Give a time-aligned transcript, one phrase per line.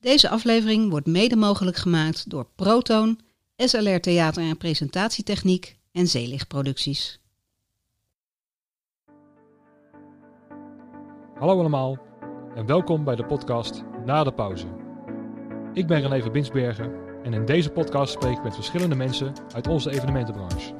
[0.00, 3.20] Deze aflevering wordt mede mogelijk gemaakt door Proton,
[3.56, 7.20] SLR Theater en Presentatietechniek en Zeelichtproducties.
[11.34, 11.98] Hallo allemaal
[12.54, 14.66] en welkom bij de podcast Na de Pauze.
[15.72, 16.92] Ik ben René Verbinsbergen
[17.22, 20.74] en in deze podcast spreek ik met verschillende mensen uit onze evenementenbranche.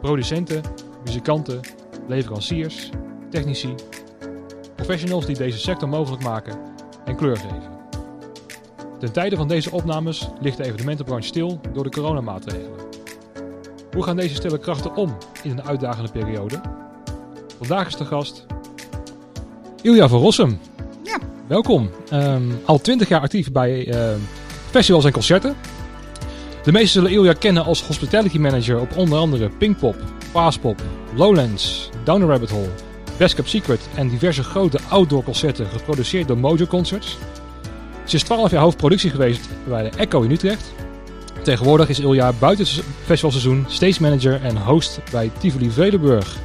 [0.00, 0.62] Producenten,
[1.04, 1.60] muzikanten,
[2.06, 2.90] leveranciers,
[3.30, 3.74] technici,
[4.74, 6.58] professionals die deze sector mogelijk maken
[7.04, 7.77] en kleur geven.
[8.98, 12.78] Ten tijde van deze opnames ligt de evenementenbranche stil door de coronamaatregelen.
[13.92, 16.60] Hoe gaan deze stille krachten om in een uitdagende periode?
[17.58, 18.46] Vandaag is de gast
[19.82, 20.58] Ilja van Rossum.
[21.02, 21.18] Ja.
[21.46, 21.90] Welkom.
[22.10, 24.18] Ehm, al twintig jaar actief bij ehm,
[24.70, 25.56] festivals en concerten.
[26.62, 29.96] De meesten zullen Ilja kennen als hospitality manager op onder andere Pinkpop,
[30.32, 30.82] Paaspop,
[31.14, 32.70] Lowlands, Down the Rabbit Hole,
[33.16, 37.18] Best Kept Secret en diverse grote outdoor concerten geproduceerd door Mojo Concerts.
[38.08, 40.72] Ze is 12 jaar hoofdproductie geweest bij de Echo in Utrecht.
[41.44, 46.38] Tegenwoordig is Ilja buiten het festivalseizoen stage manager en host bij Tivoli Vredenburg.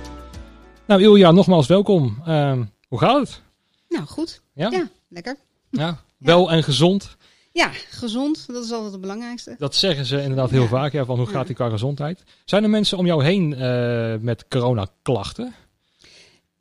[0.88, 2.22] Nou Ilja, nogmaals welkom.
[2.26, 3.42] Ehm, hoe gaat het?
[3.90, 4.42] Nou, goed.
[4.54, 4.70] Ja?
[4.72, 5.36] Ja, lekker.
[5.70, 7.16] Ja, wel en gezond.
[7.52, 9.56] Ja, gezond, dat is altijd het belangrijkste.
[9.58, 10.68] Dat zeggen ze inderdaad heel Ja.
[10.68, 10.92] vaak.
[10.92, 12.24] Ja, van hoe gaat die qua gezondheid?
[12.46, 15.54] Zijn er mensen om jou heen eh, met coronaklachten?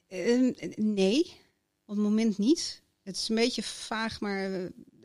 [0.08, 1.18] Ehm, nee,
[1.86, 2.82] op het moment niet.
[3.02, 4.50] Het is een beetje vaag, maar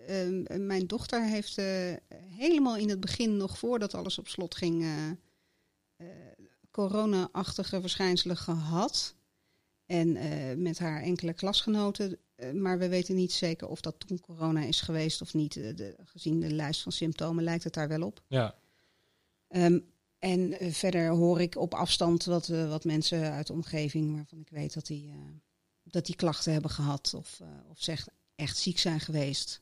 [0.08, 1.94] eh, ehm, mijn dochter heeft eh,
[2.38, 5.09] helemaal in het begin, nog voordat alles op slot ging, eh,
[5.95, 6.08] eh,
[6.72, 9.16] corona-achtige verschijnselen gehad.
[9.86, 12.17] En eh, met haar enkele klasgenoten.
[12.36, 15.55] Eh, maar we weten niet zeker of dat toen corona is geweest of niet.
[15.55, 18.21] Eh, de, gezien de lijst van symptomen lijkt het daar wel op.
[18.27, 18.55] Ja,
[19.47, 19.80] Ehm,
[20.19, 24.39] en eh, verder hoor ik op afstand wat, eh, wat mensen uit de omgeving waarvan
[24.39, 25.16] ik weet dat die, eh,
[25.83, 27.88] dat die klachten hebben gehad of, eh, of
[28.36, 29.61] echt ziek zijn geweest.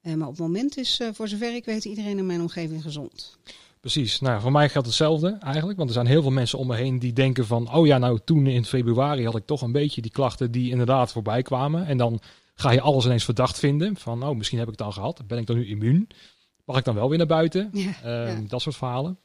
[0.00, 2.82] Eh, maar op het moment is, eh, voor zover ik weet, iedereen in mijn omgeving
[2.82, 3.38] gezond.
[3.80, 4.20] precies.
[4.20, 5.76] Nou, voor mij geldt hetzelfde eigenlijk.
[5.78, 7.74] Want er zijn heel veel mensen om me heen die denken van...
[7.74, 11.12] oh ja, nou toen in februari had ik toch een beetje die klachten die inderdaad
[11.12, 11.86] voorbij kwamen.
[11.86, 12.20] En dan
[12.54, 13.96] ga je alles ineens verdacht vinden.
[13.96, 15.26] Van, oh, misschien heb ik het dan gehad.
[15.26, 16.08] Ben ik dan nu immuun?
[16.64, 17.70] Mag ik dan wel weer naar buiten?
[17.72, 18.48] Ja, Ehm, ja.
[18.48, 19.18] Dat soort verhalen.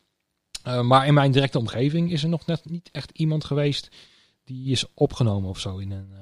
[0.63, 3.89] Eh, maar in mijn directe omgeving is er nog net niet echt iemand geweest
[4.43, 5.77] die is opgenomen of zo.
[5.77, 6.13] In een,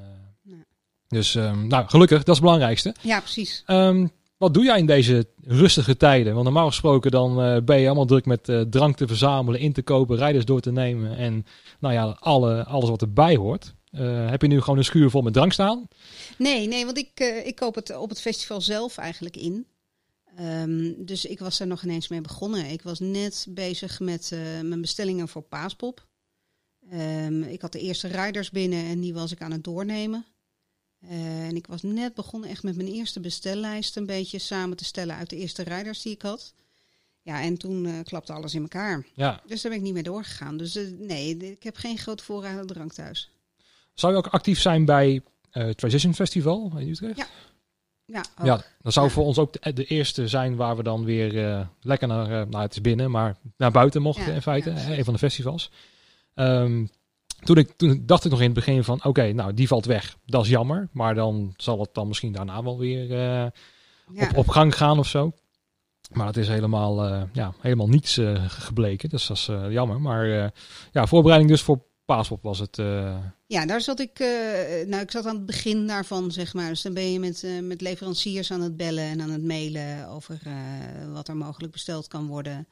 [0.42, 0.64] Nee.
[1.08, 2.96] Dus ehm, nou, gelukkig, dat is het belangrijkste.
[3.02, 3.64] ja, precies.
[3.66, 4.08] Ehm,
[4.44, 6.34] wat doe jij in deze rustige tijden?
[6.34, 9.74] Want normaal gesproken dan eh, ben je allemaal druk met eh, drank te verzamelen, in
[9.74, 11.46] te kopen, rijders door te nemen en
[11.80, 13.74] nou ja, alle, alles wat erbij hoort.
[13.92, 15.88] Eh, heb je nu gewoon een schuur vol met drank staan?
[16.38, 19.68] Nee, nee, want ik, ik koop het op het festival zelf eigenlijk in.
[20.36, 22.66] Ehm, dus ik was daar nog ineens mee begonnen.
[22.66, 24.32] Ik was net bezig met
[24.62, 26.08] mijn bestellingen voor Paaspop.
[26.90, 30.26] Ehm, ik had de eerste riders binnen en die was ik aan het doornemen.
[31.10, 34.86] Eh, en ik was net begonnen echt met mijn eerste bestellijst een beetje samen te
[34.86, 36.54] stellen uit de eerste riders die ik had.
[37.22, 39.06] Ja, en toen eh, klapte alles in elkaar.
[39.14, 39.42] Ja.
[39.48, 40.58] Dus daar ben ik niet mee doorgegaan.
[40.58, 43.30] Dus eh, nee, ik heb geen grote voorraad aan drank thuis.
[43.94, 45.22] Zou je ook actief zijn bij
[45.52, 47.18] eh Transition Festival in Utrecht?
[47.18, 47.28] Ja.
[48.06, 48.46] Ja, ook.
[48.46, 49.12] Ja, dat zou Ja.
[49.14, 52.72] voor ons ook de, de eerste zijn waar we dan weer lekker naar, nou het
[52.72, 54.70] is binnen, maar naar buiten mochten Ja, in feite.
[54.70, 55.72] ja, een van de festivals.
[56.34, 56.86] Ehm,
[57.44, 60.18] toen, ik, toen dacht ik nog in het begin van, oké, nou die valt weg.
[60.26, 63.48] Dat is jammer, maar dan zal het dan misschien daarna wel weer eh,
[64.14, 64.30] Ja.
[64.30, 65.32] op, op gang gaan of zo.
[66.12, 70.02] Maar het is helemaal, eh, ja, helemaal niets eh, gebleken, dus dat is jammer.
[70.02, 70.52] Maar
[70.92, 72.78] ja, voorbereiding dus voor Paaspop was het.
[73.48, 74.20] Ja, daar zat ik.
[74.88, 76.70] nou, ik zat aan het begin daarvan, zeg maar.
[76.70, 80.40] Dus dan ben je met, met leveranciers aan het bellen en aan het mailen over
[81.14, 82.68] wat er mogelijk besteld kan worden.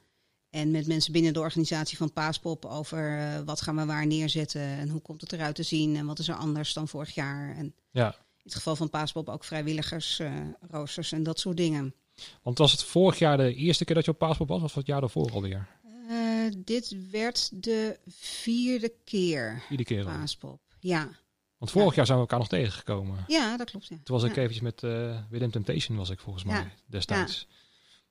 [0.52, 4.62] En met mensen binnen de organisatie van Paaspop over eh, wat gaan we waar neerzetten
[4.62, 7.56] en hoe komt het eruit te zien en wat is er anders dan vorig jaar.
[7.56, 10.34] En ja, in het geval van Paaspop ook vrijwilligers, eh,
[10.70, 11.94] roosters en dat soort dingen.
[12.42, 14.74] want was het vorig jaar de eerste keer dat je op Paaspop was, of was
[14.74, 15.68] het jaar daarvoor alweer?
[16.10, 16.18] Eh,
[16.58, 20.04] dit werd de vierde keer Iedere keer.
[20.04, 20.62] Paaspop.
[20.80, 21.10] Ja,
[21.58, 21.96] Want vorig Ja.
[21.96, 23.24] jaar zijn we elkaar nog tegengekomen.
[23.28, 23.88] ja dat klopt.
[23.88, 23.96] Ja.
[24.04, 24.42] Toen was ik Ja.
[24.42, 24.82] eventjes met
[25.30, 26.56] Within Temptation was ik volgens mij
[26.90, 27.26] Ja.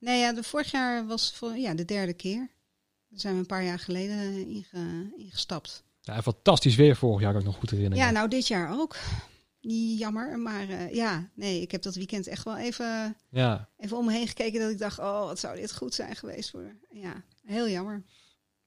[0.00, 2.50] Nee, ja, de vorig jaar was voor, ja, de derde keer.
[3.08, 5.84] Daar zijn we een paar jaar geleden inge, ingestapt.
[6.00, 6.22] Ja.
[6.22, 8.04] fantastisch weer vorig jaar, kan ik nog goed herinneren.
[8.04, 8.96] Ja, nou dit jaar ook.
[9.98, 13.68] Jammer, maar eh, ja, nee, ik heb dat weekend echt wel even, ja.
[13.76, 16.50] even om me heen gekeken dat ik dacht, oh, wat zou dit goed zijn geweest
[16.50, 16.76] voor.
[16.90, 18.02] Ja, heel jammer.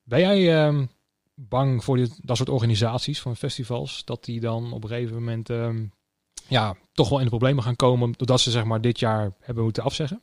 [0.04, 0.86] Ben jij ehm,
[1.36, 5.50] bang voor dit, dat soort organisaties van festivals, dat die dan op een gegeven moment
[5.50, 5.86] ehm,
[6.48, 9.64] ja, toch wel in de problemen gaan komen, doordat ze zeg maar dit jaar hebben
[9.64, 10.22] moeten afzeggen?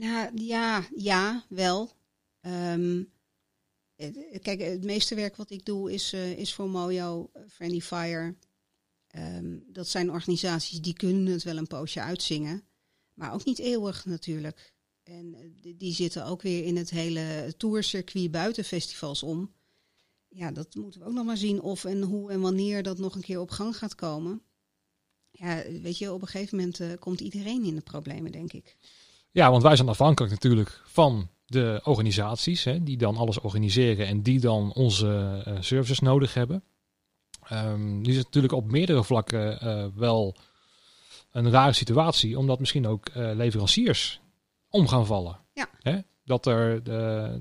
[0.00, 1.90] Nou, ja, ja, wel.
[2.40, 3.02] Ehm,
[4.42, 8.34] kijk, het meeste werk wat ik doe is, eh, is voor Mojo, eh, Friendly Fire.
[9.06, 12.62] Ehm, dat zijn organisaties die kunnen het wel een poosje uitzingen.
[13.14, 14.74] Maar ook niet eeuwig natuurlijk.
[15.02, 19.52] En eh, die- zitten ook weer in het hele tourcircuit buiten festivals om.
[20.28, 23.14] Ja, dat moeten we ook nog maar zien of en hoe en wanneer dat nog
[23.14, 24.42] een keer op gang gaat komen.
[25.30, 28.76] Ja, weet je, op een gegeven moment komt iedereen in de problemen, denk ik.
[29.32, 34.22] Ja, want wij zijn afhankelijk natuurlijk van de organisaties hè, die dan alles organiseren en
[34.22, 36.62] die dan onze eh, services nodig hebben.
[37.42, 40.36] Ehm, nu is het natuurlijk op meerdere vlakken eh, wel
[41.32, 44.20] een rare situatie, omdat misschien ook eh, leveranciers
[44.68, 45.38] om gaan vallen.
[45.52, 45.68] Ja.
[45.80, 45.98] Hè?
[46.24, 46.82] Dat, er,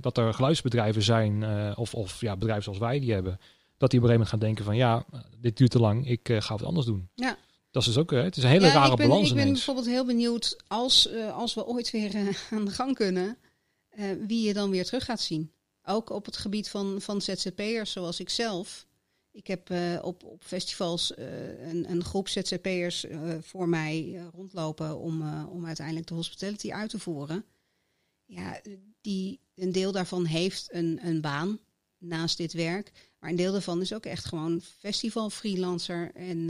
[0.01, 1.45] dat er geluidsbedrijven zijn,
[1.77, 3.39] of, of ja, bedrijven zoals wij die hebben,
[3.77, 5.05] dat die op een gegeven moment gaan denken van ja,
[5.37, 7.09] dit duurt te lang, ik ga wat anders doen.
[7.15, 7.37] Ja.
[7.79, 9.43] Dat is dus ook, het is een hele ja, rare ik ben, balans Ik ben
[9.43, 9.65] ineens.
[9.65, 13.37] bijvoorbeeld heel benieuwd als, eh, als we ooit weer eh, aan de gang kunnen,
[13.89, 15.51] eh, wie je dan weer terug gaat zien.
[15.83, 18.87] Ook op het gebied van, van ZZP'ers zoals ik zelf.
[19.31, 19.69] Ik heb
[20.01, 23.05] op, op festivals een, een groep ZZP'ers
[23.41, 27.45] voor mij rondlopen om, om uiteindelijk de hospitality uit te voeren.
[28.25, 28.61] Ja,
[29.01, 31.59] die, een deel daarvan heeft een, een baan
[31.97, 32.91] naast dit werk.
[33.19, 36.11] Maar een deel daarvan is ook echt gewoon festival freelancer.
[36.13, 36.49] En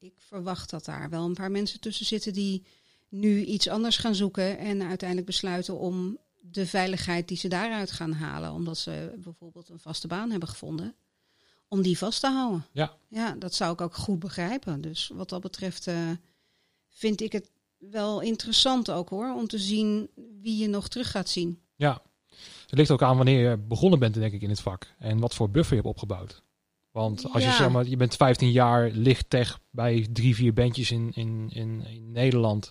[0.00, 2.64] ik verwacht dat daar wel een paar mensen tussen zitten die
[3.08, 8.12] nu iets anders gaan zoeken en uiteindelijk besluiten om de veiligheid die ze daaruit gaan
[8.12, 10.94] halen, omdat ze bijvoorbeeld een vaste baan hebben gevonden,
[11.68, 12.66] om die vast te houden.
[12.72, 12.96] Ja.
[13.08, 14.80] Ja, dat zou ik ook goed begrijpen.
[14.80, 16.10] Dus wat dat betreft eh,
[16.88, 20.10] vind ik het wel interessant ook hoor, om te zien
[20.42, 21.60] wie je nog terug gaat zien.
[21.76, 22.02] Ja,
[22.66, 24.94] het ligt ook aan wanneer je begonnen bent, denk ik, in het vak.
[24.98, 26.42] En wat voor buffer je hebt opgebouwd.
[26.90, 31.10] Want als je zeg maar, je bent 15 jaar lichttech bij drie, vier bandjes in,
[31.14, 32.70] in, in, in Nederland.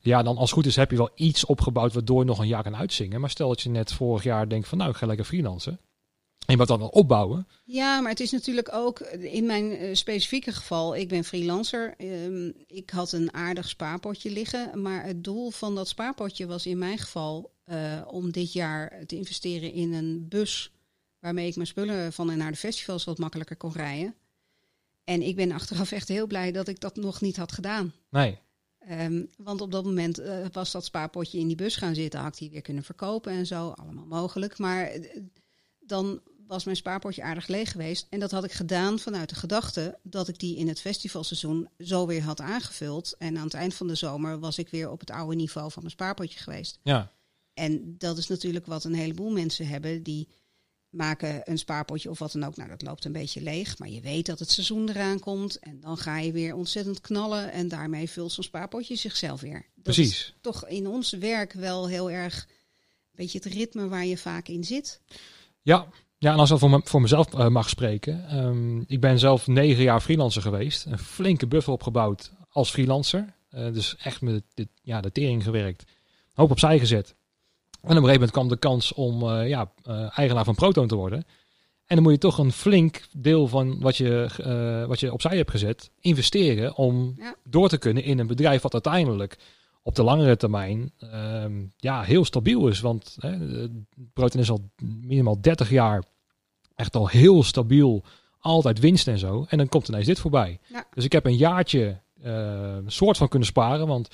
[0.00, 2.46] Ja, dan als het goed is heb je wel iets opgebouwd waardoor je nog een
[2.46, 3.20] jaar kan uitzingen.
[3.20, 5.80] Maar stel dat je net vorig jaar denkt van nou, ik ga lekker freelancen.
[6.46, 7.46] En je moet dan wel opbouwen.
[7.64, 11.94] Ja, maar het is natuurlijk ook in mijn eh, specifieke geval, ik ben freelancer.
[11.96, 16.78] Ehm, ik had een aardig spaarpotje liggen, maar het doel van dat spaarpotje was in
[16.78, 20.70] mijn geval eh, om dit jaar te investeren in een bus
[21.18, 24.14] waarmee ik mijn spullen van en naar de festivals wat makkelijker kon rijden.
[25.04, 27.92] En ik ben achteraf echt heel blij dat ik dat nog niet had gedaan.
[28.10, 28.38] Nee,
[28.86, 32.20] Ehm, want op dat moment eh, was dat spaarpotje in die bus gaan zitten.
[32.20, 33.68] Had ik die weer kunnen verkopen en zo.
[33.68, 34.58] Allemaal mogelijk.
[34.58, 35.20] Maar eh,
[35.80, 38.06] dan was mijn spaarpotje aardig leeg geweest.
[38.10, 42.06] En dat had ik gedaan vanuit de gedachte dat ik die in het festivalseizoen zo
[42.06, 43.14] weer had aangevuld.
[43.18, 45.82] En aan het eind van de zomer was ik weer op het oude niveau van
[45.82, 46.78] mijn spaarpotje geweest.
[46.82, 47.14] ja.
[47.54, 50.02] En dat is natuurlijk wat een heleboel mensen hebben.
[50.02, 50.28] Die
[50.96, 52.56] maken een spaarpotje of wat dan ook.
[52.56, 53.78] Nou, dat loopt een beetje leeg.
[53.78, 55.58] Maar je weet dat het seizoen eraan komt.
[55.58, 57.52] En dan ga je weer ontzettend knallen.
[57.52, 59.66] En daarmee vult zo'n spaarpotje zichzelf weer.
[59.74, 60.10] Dat Precies.
[60.12, 64.48] is toch in ons werk wel heel erg een beetje het ritme waar je vaak
[64.48, 65.00] in zit.
[65.62, 65.88] Ja,
[66.18, 68.28] ja en als ik voor, me- voor mezelf eh, mag spreken.
[68.28, 70.84] ehm, ik ben zelf negen jaar freelancer geweest.
[70.84, 73.34] Een flinke buffer opgebouwd als freelancer.
[73.48, 75.84] Eh, dus echt met de, ja, de tering gewerkt.
[76.32, 77.14] Hoop opzij gezet.
[77.86, 80.86] En op een gegeven moment kwam de kans om eh, ja, eh, eigenaar van Proton
[80.86, 81.18] te worden.
[81.86, 85.36] En dan moet je toch een flink deel van wat je, eh, wat je opzij
[85.36, 87.34] hebt gezet investeren om Ja.
[87.44, 89.38] door te kunnen in een bedrijf wat uiteindelijk
[89.82, 92.80] op de langere termijn ehm, ja, heel stabiel is.
[92.80, 93.36] Want hè,
[94.12, 96.04] Proton is al minimaal 30 jaar
[96.74, 98.04] echt al heel stabiel,
[98.38, 99.44] altijd winst en zo.
[99.48, 100.60] En dan komt ineens dit voorbij.
[100.68, 100.84] Ja.
[100.94, 102.00] Dus ik heb een jaartje
[102.86, 104.08] soort van kunnen sparen, want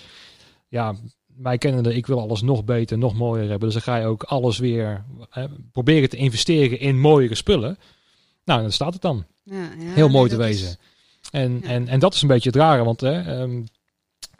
[0.69, 0.95] ja,
[1.37, 3.68] mij kennende, ik wil alles nog beter, nog mooier hebben.
[3.71, 7.78] Dus dan ga je ook alles weer eh, proberen te investeren in mooiere spullen.
[8.45, 9.25] Nou, dan staat het dan.
[9.42, 10.76] Ja, ja, Heel mooi te is- wezen.
[11.30, 11.68] En, Ja.
[11.68, 13.62] en, en dat is een beetje het rare, want hè, ehm,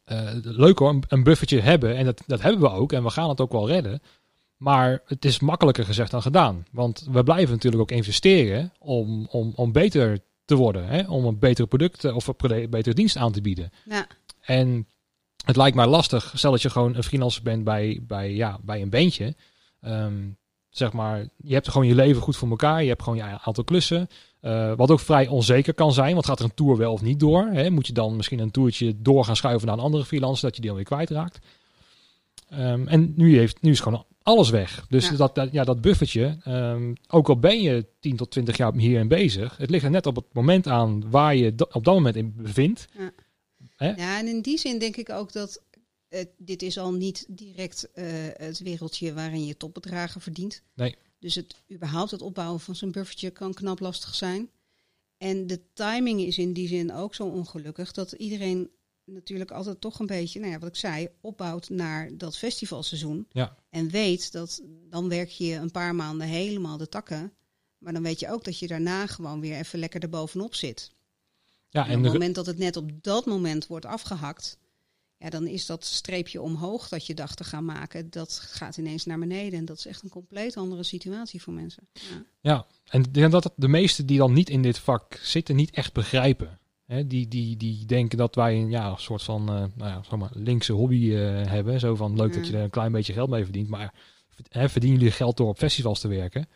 [0.05, 1.97] eh, leuk hoor, een, een buffertje hebben.
[1.97, 2.93] En dat, dat hebben we ook.
[2.93, 4.03] En we gaan het ook wel redden.
[4.57, 6.65] Maar het is makkelijker gezegd dan gedaan.
[6.73, 10.87] Want we blijven natuurlijk ook investeren om, om, om beter te worden.
[10.87, 11.03] Hè?
[11.11, 13.71] Om een betere product eh, of een betere dienst aan te bieden.
[13.89, 14.07] Ja,
[14.41, 14.87] En
[15.45, 18.83] het lijkt mij lastig, stel dat je gewoon een freelancer bent bij, bij, ja, bij
[18.83, 19.35] een bandje.
[19.81, 20.29] Ehm,
[20.71, 22.83] zeg maar, je hebt gewoon je leven goed voor elkaar.
[22.83, 24.09] Je hebt gewoon je aantal klussen.
[24.41, 26.13] Eh, wat ook vrij onzeker kan zijn.
[26.13, 27.47] Want gaat er een tour wel of niet door?
[27.53, 27.71] Hè?
[27.71, 30.61] Moet je dan misschien een toertje door gaan schuiven naar een andere freelancer, dat je
[30.61, 31.39] die dan weer kwijtraakt?
[32.49, 34.87] Ehm, en nu, heeft, nu is gewoon alles weg.
[34.89, 35.17] Dus Ja.
[35.17, 39.09] Dat, dat, ja, dat buffertje, ehm, ook al ben je 10 tot 20 jaar hierin
[39.09, 42.35] bezig, het ligt er net op het moment aan waar je op dat moment in
[42.37, 42.89] bevindt.
[42.99, 43.11] Ja,
[43.91, 45.63] en in die zin denk ik ook dat
[46.09, 50.63] eh, dit is al niet direct eh, het wereldje waarin je topbedragen verdient.
[50.75, 50.97] Nee.
[51.19, 54.51] Dus het überhaupt het opbouwen van zo'n buffertje kan knap lastig zijn.
[55.17, 58.71] En de timing is in die zin ook zo ongelukkig dat iedereen
[59.05, 63.27] natuurlijk altijd toch een beetje, nou ja, wat ik zei, opbouwt naar dat festivalseizoen.
[63.31, 63.57] Ja.
[63.71, 67.33] En weet dat dan werk je een paar maanden helemaal de takken.
[67.79, 70.91] Maar dan weet je ook dat je daarna gewoon weer even lekker erbovenop zit.
[71.73, 74.59] Ja, En en op het moment dat het net op dat moment wordt afgehakt,
[75.19, 79.05] Ja, dan is dat streepje omhoog dat je dacht te gaan maken, dat gaat ineens
[79.05, 79.59] naar beneden.
[79.59, 81.89] En dat is echt een compleet andere situatie voor mensen.
[81.93, 85.57] Ja, Ja, en ik denk dat de meesten die dan niet in dit vak zitten,
[85.57, 86.59] niet echt begrijpen.
[86.87, 90.03] Hè, die, die, die denken dat wij een ja, een soort van eh, nou ja,
[90.03, 91.81] zeg maar, linkse hobby eh, hebben.
[91.81, 92.59] Zo van leuk dat je Mm.
[92.59, 93.69] er een klein beetje geld mee verdient.
[93.69, 93.95] Maar
[94.49, 96.49] hè, verdienen jullie geld door op festivals te werken?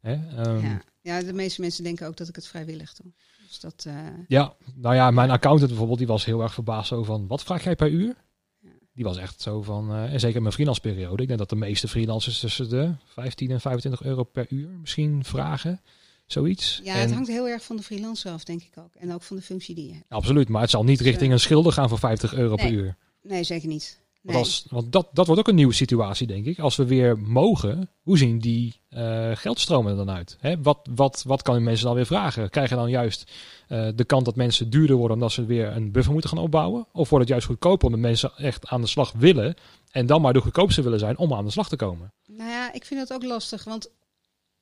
[0.00, 0.82] Hè, ehm, ja.
[1.00, 3.12] ja, de meeste mensen denken ook dat ik het vrijwillig doe.
[3.48, 3.94] Dus dat, eh,
[4.28, 7.64] Ja, nou ja, mijn accountant bijvoorbeeld, die was heel erg verbaasd zo van, wat vraag
[7.64, 8.14] jij per uur?
[8.60, 8.68] Ja.
[8.92, 11.56] Die was echt zo van, eh, en zeker mijn freelance periode, ik denk dat de
[11.56, 15.80] meeste freelancers tussen de 15 en 25 euro per uur misschien vragen,
[16.26, 16.80] zoiets.
[16.84, 18.94] ja, En- het hangt heel erg van de freelancer af, denk ik ook.
[18.94, 20.04] En ook van de functie die je hebt.
[20.08, 22.96] Absoluut, maar het zal niet richting een schilder gaan voor 50 euro per uur.
[23.22, 24.00] Nee, zeker niet.
[24.20, 24.34] Nee.
[24.34, 26.58] Want, als, want dat, dat wordt ook een nieuwe situatie, denk ik.
[26.58, 30.36] Als we weer mogen, hoe zien die eh, geldstromen er dan uit?
[30.40, 30.62] Hè?
[30.62, 32.50] Wat, wat, wat kan mensen dan weer vragen?
[32.50, 33.32] Krijgen dan juist
[33.68, 36.86] eh, de kant dat mensen duurder worden omdat ze weer een buffer moeten gaan opbouwen?
[36.92, 39.54] Of wordt het juist goedkoper omdat mensen echt aan de slag willen
[39.90, 42.12] en dan maar de goedkoopste willen zijn om aan de slag te komen?
[42.26, 43.90] Nou ja, ik vind het ook lastig, want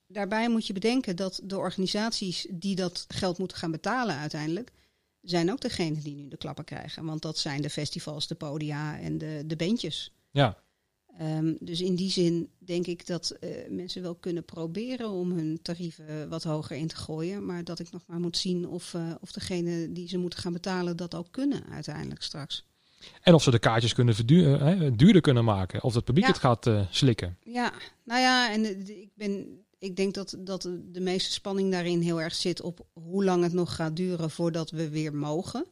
[0.07, 4.73] daarbij moet je bedenken dat de organisaties die dat geld moeten gaan betalen uiteindelijk,
[5.31, 7.05] zijn ook degene die nu de klappen krijgen.
[7.05, 10.13] Want dat zijn de festivals, de podia en de, de bandjes.
[10.31, 10.65] Ja,
[11.19, 15.59] Ehm, dus in die zin denk ik dat eh, mensen wel kunnen proberen om hun
[15.63, 17.47] tarieven wat hoger in te gooien.
[17.47, 20.53] Maar dat ik nog maar moet zien of, eh, of degene die ze moeten gaan
[20.53, 22.65] betalen dat ook kunnen uiteindelijk straks.
[23.23, 25.83] en of ze de kaartjes kunnen verdu- eh, hè, duurder kunnen maken.
[25.83, 26.31] Of het publiek Ja.
[26.31, 27.39] het gaat slikken.
[27.43, 27.73] Ja,
[28.05, 32.35] nou ja, en ik, ben, ik denk dat, dat de- meeste spanning daarin heel erg
[32.35, 35.67] zit op hoe lang het nog gaat duren voordat we weer mogen.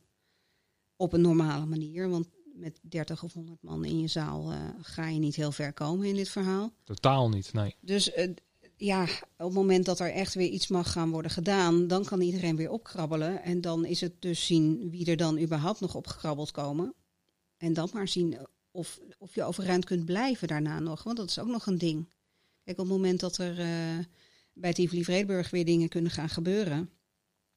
[0.96, 5.08] Op een normale manier, want met 30 of 100 man in je zaal eh, ga
[5.08, 6.72] je niet heel ver komen in dit verhaal.
[6.84, 7.74] Totaal niet, nee.
[7.80, 8.30] Dus eh,
[8.76, 12.20] ja, op het moment dat er echt weer iets mag gaan worden gedaan, dan kan
[12.20, 13.42] iedereen weer opkrabbelen.
[13.42, 16.94] En dan is het dus zien wie er dan überhaupt nog opgekrabbeld komen.
[17.56, 18.36] En dan maar zien
[18.70, 21.02] of, of je overeind kunt blijven daarna nog.
[21.02, 22.08] Want dat is ook nog een ding.
[22.64, 24.04] Kijk, op het moment dat er eh,
[24.52, 26.90] bij Tivoli Vredenburg weer dingen kunnen gaan gebeuren.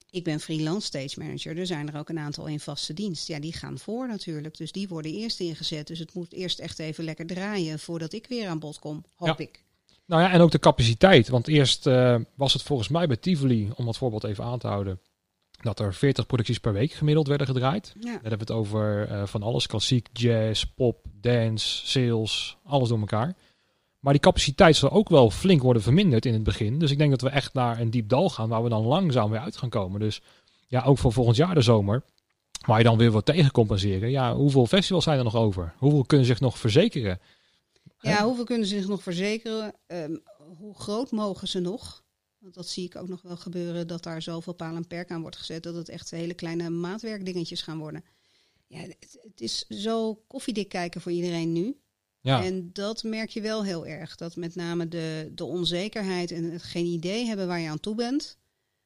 [0.09, 1.57] Ik ben freelance stage manager.
[1.57, 3.27] Er zijn er ook een aantal in vaste dienst.
[3.27, 4.57] Ja, die gaan voor natuurlijk.
[4.57, 5.87] Dus die worden eerst ingezet.
[5.87, 9.05] Dus het moet eerst echt even lekker draaien voordat ik weer aan bod kom.
[9.15, 9.37] Hoop Ja.
[9.37, 9.63] ik.
[10.05, 11.27] Nou ja, en ook de capaciteit.
[11.27, 14.67] Want eerst eh, was het volgens mij bij Tivoli, om dat voorbeeld even aan te
[14.67, 14.99] houden,
[15.61, 17.93] dat er 40 producties per week gemiddeld werden gedraaid.
[17.99, 18.01] Ja.
[18.03, 22.99] Dan hebben we het over eh, van alles, klassiek, jazz, pop, dance, sales, alles door
[22.99, 23.35] elkaar.
[23.99, 26.79] Maar die capaciteit zal ook wel flink worden verminderd in het begin.
[26.79, 29.29] Dus ik denk dat we echt naar een diep dal gaan waar we dan langzaam
[29.29, 29.99] weer uit gaan komen.
[29.99, 30.21] Dus
[30.67, 32.03] ja, ook voor volgend jaar de zomer,
[32.65, 34.09] waar je dan weer wat tegen compenseren.
[34.09, 35.73] Ja, hoeveel festivals zijn er nog over?
[35.77, 37.19] Hoeveel kunnen zich nog verzekeren?
[37.99, 39.73] Ja, hoeveel kunnen zich nog verzekeren?
[39.87, 40.15] Ehm,
[40.57, 42.03] hoe groot mogen ze nog?
[42.37, 45.21] Want dat zie ik ook nog wel gebeuren, dat daar zoveel paal en perk aan
[45.21, 48.03] wordt gezet, dat het echt hele kleine maatwerkdingetjes gaan worden.
[48.67, 51.77] Ja, het, het is zo koffiedik kijken voor iedereen nu.
[52.27, 52.43] Ja.
[52.43, 54.15] En dat merk je wel heel erg.
[54.15, 57.95] Dat met name de, de onzekerheid en het geen idee hebben waar je aan toe
[57.95, 58.37] bent,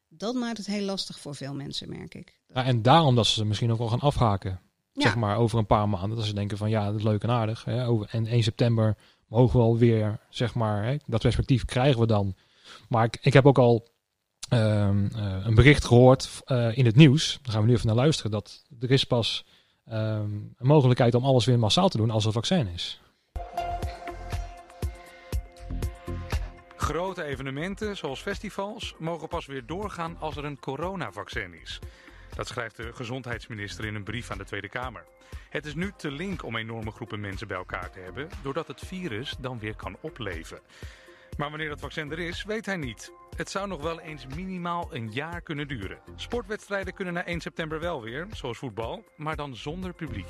[0.09, 2.39] dat maakt het heel lastig voor veel mensen, merk ik.
[2.53, 4.59] Ja, en daarom dat ze misschien ook wel gaan afhaken.
[4.93, 5.01] Ja.
[5.01, 6.17] Zeg maar over een paar maanden.
[6.17, 7.65] Dat ze denken van ja, dat is leuk en aardig.
[7.65, 12.07] Hè, over, en 1 september mogen we alweer, zeg maar, hè, dat perspectief krijgen we
[12.07, 12.35] dan.
[12.89, 13.87] Maar ik, ik heb ook al
[14.49, 17.39] ehm, eh, een bericht gehoord eh, in het nieuws.
[17.41, 18.31] Daar gaan we nu even naar luisteren.
[18.31, 19.45] Dat er is pas
[19.85, 23.01] ehm, een mogelijkheid om alles weer massaal te doen als er vaccin is.
[26.81, 31.79] Grote evenementen, zoals festivals, mogen pas weer doorgaan als er een coronavaccin is.
[32.35, 35.05] Dat schrijft de gezondheidsminister in een brief aan de Tweede Kamer.
[35.49, 38.79] Het is nu te link om enorme groepen mensen bij elkaar te hebben, doordat het
[38.85, 40.59] virus dan weer kan opleven.
[41.37, 43.11] Maar wanneer dat vaccin er is, weet hij niet.
[43.35, 45.99] Het zou nog wel eens minimaal een jaar kunnen duren.
[46.15, 50.29] Sportwedstrijden kunnen na 1 september wel weer, zoals voetbal, maar dan zonder publiek.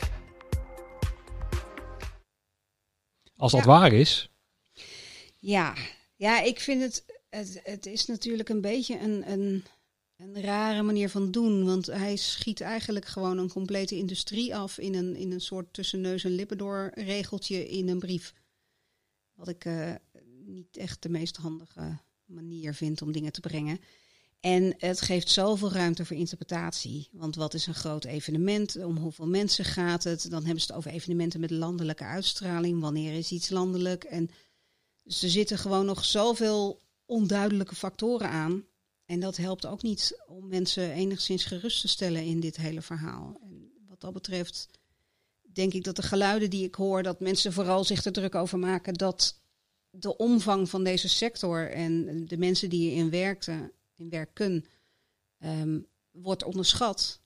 [3.37, 3.67] Als dat Ja.
[3.67, 4.29] waar is,
[5.43, 5.73] Ja,
[6.21, 9.63] ja ik vind het, het, het is natuurlijk een beetje een, een,
[10.17, 11.65] een rare manier van doen.
[11.65, 16.01] Want hij schiet eigenlijk gewoon een complete industrie af in een, in een soort tussen
[16.01, 18.33] neus en lippen door regeltje in een brief.
[19.33, 19.91] Wat ik eh,
[20.45, 23.79] niet echt de meest handige manier vind om dingen te brengen.
[24.39, 27.09] En het geeft zoveel ruimte voor interpretatie.
[27.11, 28.75] Want wat is een groot evenement?
[28.75, 30.29] Om hoeveel mensen gaat het?
[30.29, 32.81] Dan hebben ze het over evenementen met landelijke uitstraling.
[32.81, 34.03] Wanneer is iets landelijk?
[34.03, 34.29] En
[35.03, 38.65] dus er zitten gewoon nog zoveel onduidelijke factoren aan.
[39.05, 43.39] En dat helpt ook niet om mensen enigszins gerust te stellen in dit hele verhaal.
[43.41, 44.69] En wat dat betreft
[45.53, 48.59] denk ik dat de geluiden die ik hoor, dat mensen vooral zich er druk over
[48.59, 49.39] maken dat
[49.89, 54.65] de omvang van deze sector en de mensen die hierin werkten, in werken,
[55.37, 55.79] ehm,
[56.11, 57.21] wordt onderschat,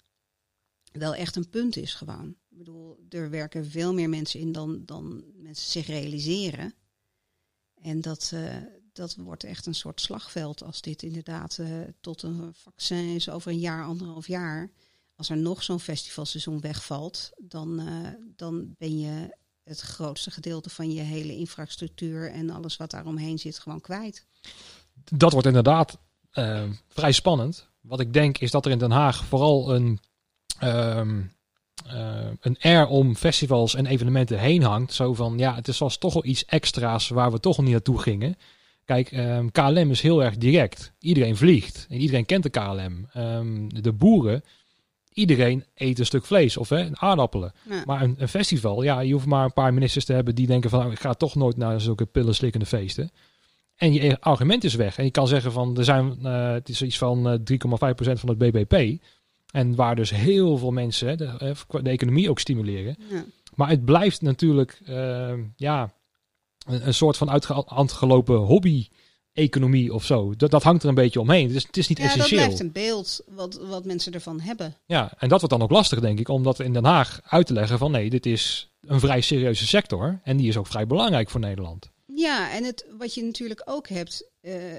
[0.91, 2.35] wel echt een punt is gewoon.
[2.49, 6.73] Ik bedoel, er werken veel meer mensen in dan, dan mensen zich realiseren.
[7.85, 8.55] En dat, eh,
[8.93, 11.67] dat wordt echt een soort slagveld als dit inderdaad eh,
[12.01, 14.71] tot een vaccin is over een jaar, anderhalf jaar.
[15.15, 20.91] Als er nog zo'n festivalseizoen wegvalt, dan, eh, dan ben je het grootste gedeelte van
[20.91, 24.25] je hele infrastructuur en alles wat daaromheen zit gewoon kwijt.
[25.11, 25.97] Dat wordt inderdaad
[26.87, 27.67] vrij spannend.
[27.81, 29.99] Wat ik denk is dat er in Den Haag vooral een,
[30.59, 31.25] ehm, eh,
[32.39, 34.93] een air om festivals en evenementen heen hangt.
[34.93, 37.73] Zo van, ja, het is was toch wel iets extra's waar we toch nog niet
[37.73, 38.35] naartoe gingen.
[38.85, 40.93] Kijk, ehm, KLM is heel erg direct.
[40.99, 43.07] Iedereen vliegt en iedereen kent de KLM.
[43.13, 44.43] Ehm, de boeren,
[45.13, 47.53] iedereen eet een stuk vlees of hè, aardappelen.
[47.69, 47.83] Ja.
[47.85, 50.69] Maar een, een festival, ja, je hoeft maar een paar ministers te hebben die denken
[50.69, 53.11] van, nou, ik ga toch nooit naar zulke pillen slikkende feesten.
[53.75, 54.97] En je argument is weg.
[54.97, 58.29] En je kan zeggen van, er zijn, eh, het is iets van eh, 3,5% van
[58.29, 59.01] het BBP.
[59.55, 62.95] En waar dus heel veel mensen de, de economie ook stimuleren.
[63.09, 63.25] Ja.
[63.53, 65.93] Maar het blijft natuurlijk eh, ja,
[66.65, 70.35] een, een soort van uitgelopen hobby-economie of zo.
[70.35, 71.47] Dat, dat hangt er een beetje omheen.
[71.47, 72.43] Het is, het is niet ja, dat essentieel.
[72.43, 74.75] blijft een beeld wat, wat mensen ervan hebben.
[74.85, 77.47] Ja, en dat wordt dan ook lastig, denk ik, om dat in Den Haag uit
[77.47, 80.87] te leggen van nee, dit is een vrij serieuze sector en die is ook vrij
[80.87, 81.89] belangrijk voor Nederland.
[82.05, 84.73] Ja, en het, wat je natuurlijk ook hebt, eh,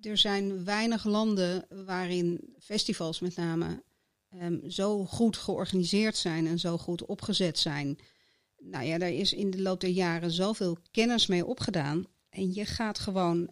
[0.00, 3.82] er zijn weinig landen waarin festivals met name
[4.30, 7.98] ehm, zo goed georganiseerd zijn en zo goed opgezet zijn.
[8.58, 12.06] Nou ja, daar is in de loop der jaren zoveel kennis mee opgedaan.
[12.30, 13.50] En je gaat gewoon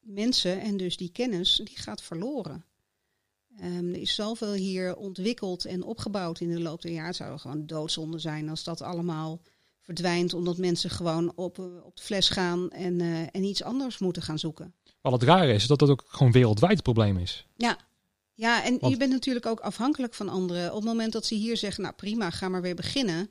[0.00, 2.64] mensen en dus die kennis, die gaat verloren.
[3.56, 7.06] Ehm, er is zoveel hier ontwikkeld en opgebouwd in de loop der jaren.
[7.06, 9.40] Het zou gewoon doodzonde zijn als dat allemaal
[9.80, 13.98] verdwijnt, omdat mensen gewoon op, eh, op de fles gaan en, eh, en iets anders
[13.98, 14.74] moeten gaan zoeken.
[15.00, 17.46] Wat het rare is, dat dat ook gewoon wereldwijd het probleem is.
[17.56, 17.78] Ja,
[18.40, 20.68] ja en Want- je bent natuurlijk ook afhankelijk van anderen.
[20.68, 23.30] Op het moment dat ze hier zeggen, nou prima, ga maar weer beginnen.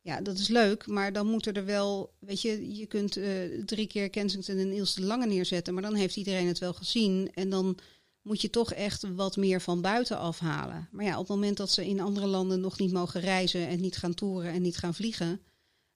[0.00, 3.30] Ja, dat is leuk, maar dan moeten er wel, weet je, je kunt eh,
[3.64, 7.30] drie keer Kensington en Niels de Lange neerzetten, maar dan heeft iedereen het wel gezien.
[7.34, 7.78] En dan
[8.22, 10.88] moet je toch echt wat meer van buiten afhalen.
[10.90, 13.80] Maar ja, op het moment dat ze in andere landen nog niet mogen reizen en
[13.80, 15.40] niet gaan toeren en niet gaan vliegen,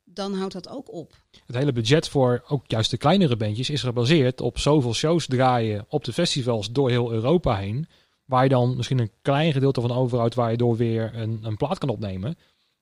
[0.04, 1.24] dan houdt dat ook op.
[1.46, 5.86] Het hele budget voor ook juist de kleinere bandjes is gebaseerd op zoveel shows draaien
[5.88, 7.86] op de festivals door heel Europa heen.
[8.24, 11.56] Waar je dan misschien een klein gedeelte van overhoudt waar je door weer een, een
[11.56, 12.36] plaat kan opnemen.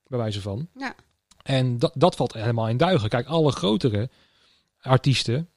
[0.07, 0.69] Bij wijze van.
[0.77, 0.95] Ja.
[1.43, 3.09] En dat, dat valt helemaal in duigen.
[3.09, 4.11] Kijk, alle grotere
[4.81, 5.49] artiesten.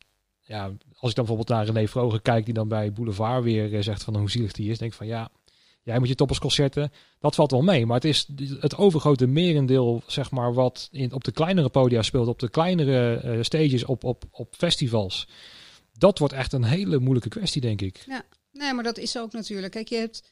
[0.41, 0.63] Ja,
[0.97, 4.03] als ik dan bijvoorbeeld naar René Vroger kijk, die dan bij Boulevard weer eh, zegt
[4.03, 4.77] van hoe zielig die is.
[4.77, 5.29] Denk ik van ja,
[5.83, 6.91] jij moet je toppersconcerten.
[7.19, 7.85] Dat valt wel mee.
[7.85, 8.27] Maar het is
[8.59, 13.15] het overgrote merendeel, zeg maar, wat in, op de kleinere podia speelt, op de kleinere
[13.15, 15.27] eh, stages, op, op, op festivals.
[15.97, 18.05] Dat wordt echt een hele moeilijke kwestie, denk ik.
[18.57, 19.71] Nee, maar dat is ook natuurlijk.
[19.71, 20.23] Kijk, je hebt,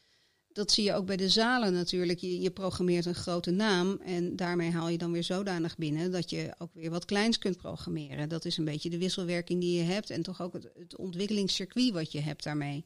[0.47, 2.19] dat zie je ook bij de zalen natuurlijk.
[2.19, 6.55] Je, programmeert een grote naam en daarmee haal je dan weer zodanig binnen dat je
[6.57, 8.29] ook weer wat kleins kunt programmeren.
[8.29, 11.91] Dat is een beetje de wisselwerking die je hebt en toch ook het, het ontwikkelingscircuit
[11.91, 12.85] wat je hebt daarmee.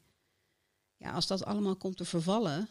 [0.96, 2.70] Ja, als dat allemaal komt te vervallen,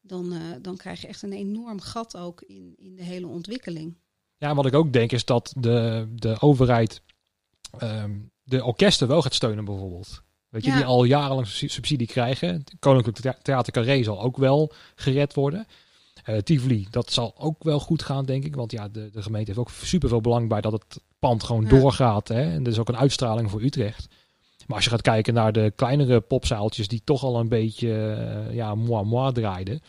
[0.00, 3.98] dan, eh, dan krijg je echt een enorm gat ook in, in de hele ontwikkeling.
[4.36, 7.02] Ja, wat ik ook denk is dat de, de overheid
[7.78, 10.23] ehm, de orkesten wel gaat steunen bijvoorbeeld.
[10.54, 10.76] Weet je, Ja.
[10.76, 12.64] die al jarenlang su- subsidie krijgen.
[12.78, 15.66] Koninklijk Thea- Theater Carré zal ook wel gered worden.
[16.24, 18.54] Eh Tivoli, dat zal ook wel goed gaan, denk ik.
[18.54, 21.62] Want ja, de, de gemeente heeft ook super veel belang bij dat het pand gewoon
[21.62, 21.68] Ja.
[21.68, 22.28] doorgaat.
[22.28, 22.42] Hè?
[22.52, 24.08] En er is ook een uitstraling voor Utrecht.
[24.66, 28.14] Maar als je gaat kijken naar de kleinere popzaaltjes die toch al een beetje
[28.48, 29.82] eh, ja, moi moi draaiden.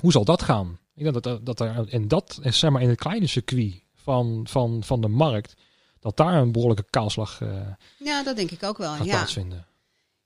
[0.00, 0.78] Hoe zal dat gaan?
[0.94, 4.46] Ik denk dat, dat er in dat, eh, zeg maar in het kleine circuit van,
[4.48, 5.54] van, van de markt,
[6.00, 7.48] dat daar een behoorlijke kaalslag eh,
[7.98, 8.92] Ja, dat denk ik ook wel.
[8.94, 9.10] gaat Ja.
[9.16, 9.64] plaatsvinden.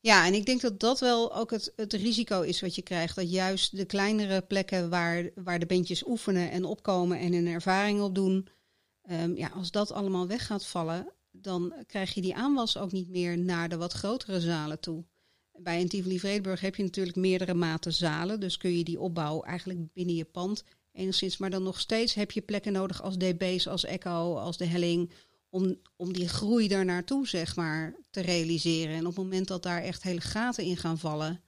[0.05, 3.17] Ja, en ik denk dat dat wel ook het, het risico is wat je krijgt.
[3.17, 8.01] Dat juist de kleinere plekken waar, waar de bandjes oefenen en opkomen en hun ervaring
[8.01, 8.49] opdoen.
[9.03, 13.09] ehm, ja, als dat allemaal weg gaat vallen, dan krijg je die aanwas ook niet
[13.09, 15.05] meer naar de wat grotere zalen toe.
[15.53, 18.40] Bij een Tivoli Vredenburg heb je natuurlijk meerdere maten zalen.
[18.40, 21.37] Dus kun je die opbouw eigenlijk binnen je pand enigszins.
[21.37, 25.11] Maar dan nog steeds heb je plekken nodig als DB's, als Echo, als de Helling
[25.55, 28.95] om, om die groei daar naartoe, zeg maar, te realiseren.
[28.95, 31.40] En op het moment dat daar echt hele gaten in gaan vallen,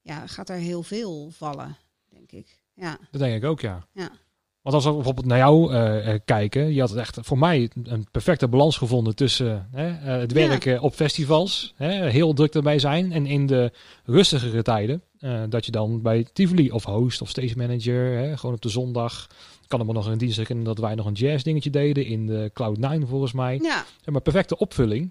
[0.00, 1.76] ja, gaat er heel veel vallen,
[2.08, 2.62] denk ik.
[2.74, 3.86] Ja, Dat denk ik ook, ja.
[3.92, 4.10] Ja.
[4.60, 7.70] Want als we bijvoorbeeld naar jou eh, eh, kijken, je had het echt voor mij
[7.82, 10.48] een perfecte balans gevonden tussen hè, eh, het Ja.
[10.48, 13.72] werken op festivals, hè, heel druk erbij zijn, en in de
[14.04, 15.02] rustigere tijden,
[15.48, 19.26] dat je dan bij Tivoli of host of stage manager, hè, gewoon op de zondag,
[19.76, 22.50] kan maar nog een dienst herinneren dat wij nog een jazz dingetje deden in de
[22.50, 23.58] Cloud9 volgens mij.
[23.62, 25.10] ja, Zeg maar perfecte opvulling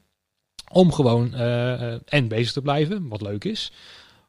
[0.71, 3.71] om gewoon eh, eh, en bezig te blijven, wat leuk is.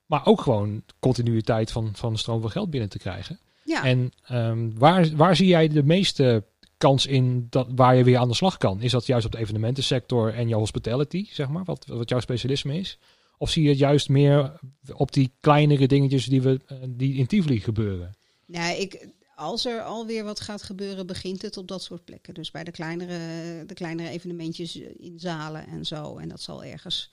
[0.07, 3.41] Maar ook gewoon continuïteit van, van stroom van geld binnen te krijgen.
[3.65, 3.85] Ja.
[3.85, 6.45] En ehm, waar, waar zie jij de meeste
[6.77, 8.81] kans in dat, waar je weer aan de slag kan?
[8.81, 12.79] Is dat juist op de evenementensector en jouw hospitality, zeg maar, wat, wat jouw specialisme
[12.79, 12.99] is?
[13.39, 14.61] Of zie je het juist meer
[14.93, 18.15] op die kleinere dingetjes die, we, eh, die in Tivoli gebeuren?
[18.47, 22.35] Nee, ik, als er alweer wat gaat gebeuren, begint het op dat soort plekken.
[22.35, 26.17] Dus bij de kleinere, de kleinere evenementjes in zalen en zo.
[26.19, 27.13] En dat zal ergens.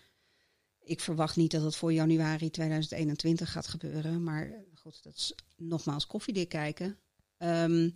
[0.79, 4.23] Ik verwacht niet dat het voor januari 2021 gaat gebeuren.
[4.23, 6.97] Maar goed, dat is nogmaals koffiedik kijken.
[7.37, 7.89] Ehm,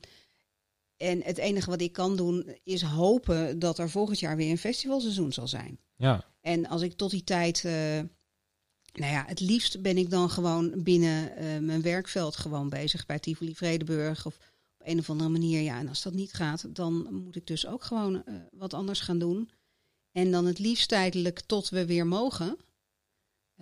[0.98, 4.58] en het enige wat ik kan doen is hopen dat er volgend jaar weer een
[4.58, 5.80] festivalseizoen zal zijn.
[5.96, 6.26] Ja.
[6.42, 8.00] En als ik tot die tijd, uh,
[8.94, 13.20] nou ja, het liefst ben ik dan gewoon binnen uh, mijn werkveld gewoon bezig bij
[13.20, 14.36] Tivoli Vredeburg of
[14.78, 15.62] op een of andere manier.
[15.62, 19.00] Ja, en als dat niet gaat, dan moet ik dus ook gewoon uh, wat anders
[19.00, 19.50] gaan doen.
[20.12, 22.58] En dan het liefst tijdelijk tot we weer mogen.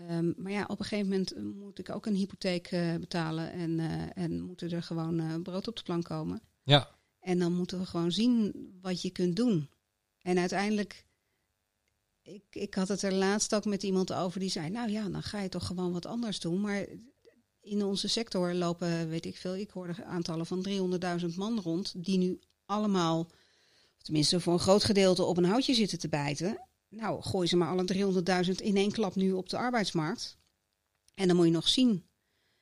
[0.09, 3.79] Um, maar ja, op een gegeven moment moet ik ook een hypotheek betalen en,
[4.13, 6.41] en moeten er gewoon brood op de plank komen.
[6.63, 6.89] Ja.
[7.19, 9.69] En dan moeten we gewoon zien wat je kunt doen.
[10.21, 11.05] En uiteindelijk
[12.33, 15.23] ik, ik had het er laatst ook met iemand over die zei, nou ja, dan
[15.23, 16.61] ga je toch gewoon wat anders doen.
[16.61, 16.87] Maar
[17.61, 20.65] in onze sector lopen, weet ik veel, ik hoorde aantallen van
[21.21, 23.27] 300.000 man rond, die nu allemaal,
[24.01, 26.67] tenminste voor een groot gedeelte, op een houtje zitten te bijten.
[26.89, 30.37] Nou, gooi ze maar alle 300.000 in één klap nu op de arbeidsmarkt.
[31.13, 32.05] En dan moet je nog zien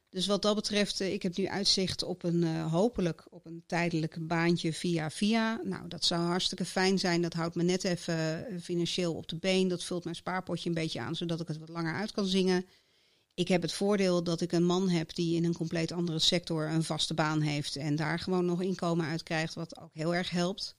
[0.10, 4.28] dus wat dat betreft, ik heb nu uitzicht op een uh, hopelijk op een tijdelijk
[4.28, 5.62] baantje via via.
[5.64, 7.22] Nou, dat zou hartstikke fijn zijn.
[7.22, 9.68] Dat houdt me net even financieel op de been.
[9.68, 12.66] Dat vult mijn spaarpotje een beetje aan, zodat ik het wat langer uit kan zingen.
[13.34, 16.68] Ik heb het voordeel dat ik een man heb die in een compleet andere sector
[16.68, 20.30] een vaste baan heeft en daar gewoon nog inkomen uit krijgt, wat ook heel erg
[20.30, 20.76] helpt.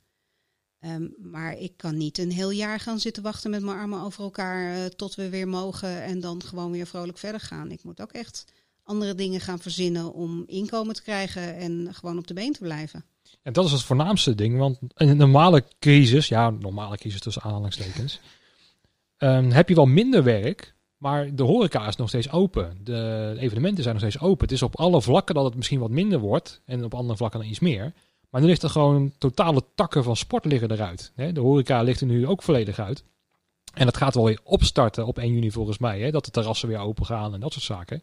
[0.81, 4.25] Um, maar ik kan niet een heel jaar gaan zitten wachten met mijn armen over
[4.25, 7.71] elkaar tot we weer mogen en dan gewoon weer vrolijk verder gaan.
[7.71, 8.45] Ik moet ook echt
[8.91, 13.05] andere dingen gaan verzinnen om inkomen te krijgen en gewoon op de been te blijven.
[13.43, 17.43] En dat is het voornaamste ding, want in een normale crisis, ja, normale crisis tussen
[17.43, 18.21] aanhalingstekens,
[19.19, 22.79] um, heb je wel minder werk, maar de horeca is nog steeds open.
[22.85, 24.43] De evenementen zijn nog steeds open.
[24.43, 27.41] Het is op alle vlakken dat het misschien wat minder wordt en op andere vlakken
[27.41, 27.93] dan iets meer.
[28.31, 31.13] Maar nu ligt er gewoon totale takken van sport liggen eruit.
[31.17, 33.05] De horeca ligt er nu ook volledig uit.
[33.75, 36.69] En dat gaat wel weer opstarten op 1 juni volgens mij, hè, dat de terrassen
[36.69, 38.03] weer open gaan en dat soort zaken.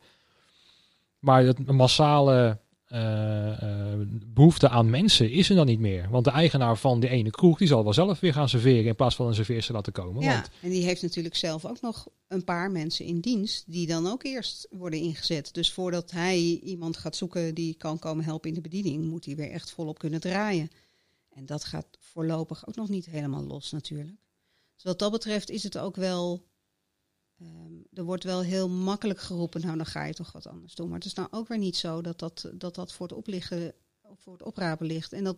[1.20, 3.94] Maar het massale uh, uh,
[4.26, 6.10] behoefte aan mensen is er dan niet meer.
[6.10, 8.96] Want de eigenaar van die ene kroeg, die zal wel zelf weer gaan serveren in
[8.96, 10.24] plaats van een serveerster laten komen.
[10.24, 10.50] Ja, want...
[10.62, 14.24] en die heeft natuurlijk zelf ook nog een paar mensen in dienst die dan ook
[14.24, 15.54] eerst worden ingezet.
[15.54, 19.36] Dus voordat hij iemand gaat zoeken die kan komen helpen in de bediening, moet hij
[19.36, 20.70] weer echt volop kunnen draaien.
[21.30, 24.18] En dat gaat voorlopig ook nog niet helemaal los natuurlijk.
[24.76, 26.44] Dus wat dat betreft is het ook wel
[27.42, 30.88] Um, er wordt wel heel makkelijk geroepen, nou dan ga je toch wat anders doen.
[30.88, 33.74] Maar het is nou ook weer niet zo dat dat, dat, dat voor, het opliggen,
[34.16, 35.14] voor het oprapen ligt.
[35.14, 35.38] En dat,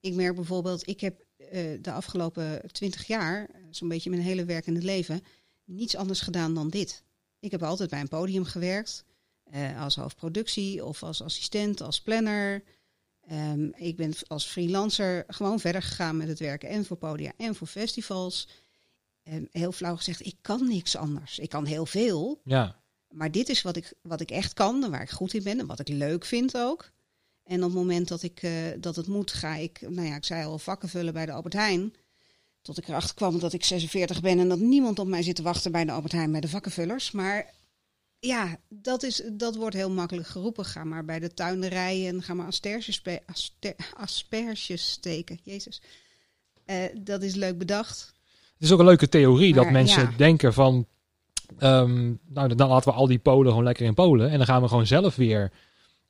[0.00, 1.48] ik merk bijvoorbeeld, ik heb uh,
[1.82, 5.22] de afgelopen twintig jaar, zo'n beetje mijn hele werkende leven,
[5.64, 7.02] niets anders gedaan dan dit.
[7.38, 9.04] Ik heb altijd bij een podium gewerkt,
[9.54, 12.62] uh, als hoofdproductie of als assistent, als planner.
[13.32, 17.54] Um, ik ben als freelancer gewoon verder gegaan met het werken en voor podia en
[17.54, 18.48] voor festivals.
[19.22, 21.38] En heel flauw gezegd, ik kan niks anders.
[21.38, 22.40] Ik kan heel veel.
[22.44, 22.80] Ja.
[23.08, 25.58] Maar dit is wat ik, wat ik echt kan en waar ik goed in ben
[25.58, 26.90] en wat ik leuk vind ook.
[27.44, 30.24] En op het moment dat, ik, uh, dat het moet, ga ik, nou ja, ik
[30.24, 31.94] zei al, vakken vullen bij de Albert Heijn.
[32.62, 35.42] Tot ik erachter kwam dat ik 46 ben en dat niemand op mij zit te
[35.42, 37.10] wachten bij de Albert Heijn bij de vakkenvullers.
[37.10, 37.54] Maar
[38.18, 40.64] ja, dat, is, dat wordt heel makkelijk geroepen.
[40.64, 45.40] Ga maar bij de tuinderij en ga maar asperges, asper, asperges steken.
[45.42, 45.82] Jezus.
[46.66, 48.12] Uh, dat is leuk bedacht.
[48.60, 50.16] Het is ook een leuke theorie maar, dat mensen ja.
[50.16, 50.86] denken van,
[51.58, 54.62] um, nou dan laten we al die Polen gewoon lekker in Polen en dan gaan
[54.62, 55.52] we gewoon zelf weer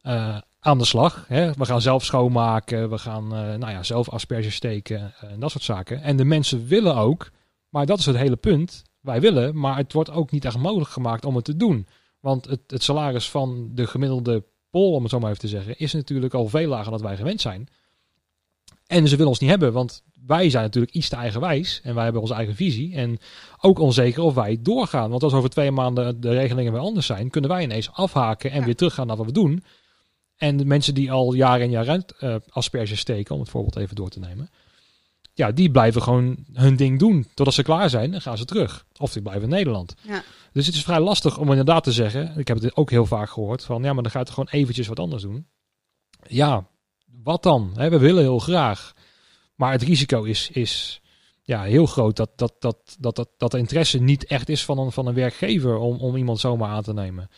[0.03, 1.25] uh, aan de slag.
[1.29, 1.53] Hè?
[1.53, 5.65] We gaan zelf schoonmaken, we gaan uh, nou ja, zelf asperges steken en dat soort
[5.65, 6.03] zaken.
[6.03, 7.31] En de mensen willen ook,
[7.69, 8.83] maar dat is het hele punt.
[9.01, 11.87] Wij willen, maar het wordt ook niet echt mogelijk gemaakt om het te doen.
[12.21, 15.79] Want het, het salaris van de gemiddelde Pool, om het zo maar even te zeggen,
[15.79, 17.69] is natuurlijk al veel lager dan wij gewend zijn.
[18.91, 22.05] En ze willen ons niet hebben, want wij zijn natuurlijk iets te eigenwijs en wij
[22.05, 22.95] hebben onze eigen visie.
[22.95, 23.19] En
[23.61, 25.11] ook onzeker of wij doorgaan.
[25.11, 28.59] Want als over twee maanden de regelingen weer anders zijn, kunnen wij ineens afhaken en
[28.59, 28.65] ja.
[28.65, 29.65] weer teruggaan naar wat we doen.
[30.37, 33.77] En de mensen die al jaar en jaar uit uh, asperges steken, om het voorbeeld
[33.77, 34.51] even door te nemen.
[35.35, 37.27] Ja, die blijven gewoon hun ding doen.
[37.35, 38.87] Totdat ze klaar zijn, dan gaan ze terug.
[38.99, 39.95] Of die blijven in Nederland.
[40.03, 40.23] Ja.
[40.53, 42.39] Dus het is vrij lastig om inderdaad te zeggen.
[42.39, 43.65] Ik heb het ook heel vaak gehoord.
[43.65, 45.47] Van ja, maar dan gaat er gewoon eventjes wat anders doen.
[46.29, 46.69] Ja,
[47.23, 47.73] wat dan?
[47.75, 48.93] we willen heel graag.
[49.55, 51.01] Maar het risico is, is
[51.43, 54.79] ja, heel groot dat, dat, dat, dat, dat, dat de interesse niet echt is van
[54.79, 57.29] een, van een werkgever om, om iemand zomaar aan te nemen.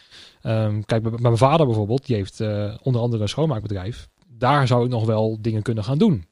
[0.42, 4.08] Ehm, kijk, bij, mijn vader bijvoorbeeld, die heeft uh, onder andere een schoonmaakbedrijf.
[4.26, 6.26] Daar zou ik nog wel dingen kunnen gaan doen.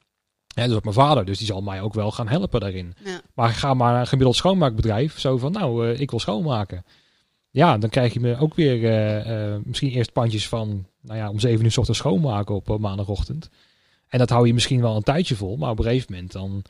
[0.47, 2.93] Ja, dus op mijn vader, dus die zal mij ook wel gaan helpen daarin.
[3.05, 3.21] Ja.
[3.33, 6.83] Maar ga maar naar een gemiddeld schoonmaakbedrijf, zo van, nou, uh, ik wil schoonmaken.
[7.51, 11.39] Ja, dan krijg je me ook weer uh, misschien eerst pandjes van, nou ja, om
[11.39, 13.49] zeven uur s ochtends schoonmaken op maandagochtend.
[14.07, 16.63] En dat hou je misschien wel een tijdje vol, maar op een gegeven moment dan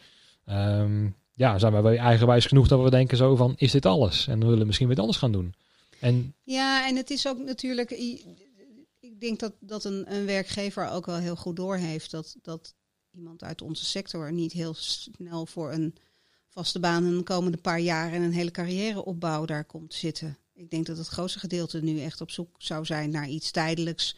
[0.49, 4.27] um, ja, zijn wij eigenwijs genoeg dat we denken zo van, is dit alles?
[4.27, 5.53] En we willen misschien weer anders gaan doen.
[5.99, 7.91] En, ja, en het is ook natuurlijk,
[8.99, 12.73] ik denk dat, dat een, een werkgever ook wel heel goed doorheeft dat, dat
[13.11, 15.95] iemand uit onze sector niet heel snel voor een
[16.47, 20.37] vaste baan in de komende paar jaar en een hele carrièreopbouw daar komt zitten.
[20.53, 24.15] Ik denk dat het grootste gedeelte nu echt op zoek zou zijn naar iets tijdelijks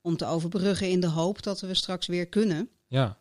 [0.00, 2.70] om te overbruggen in de hoop dat we straks weer kunnen.
[2.86, 3.18] Ja.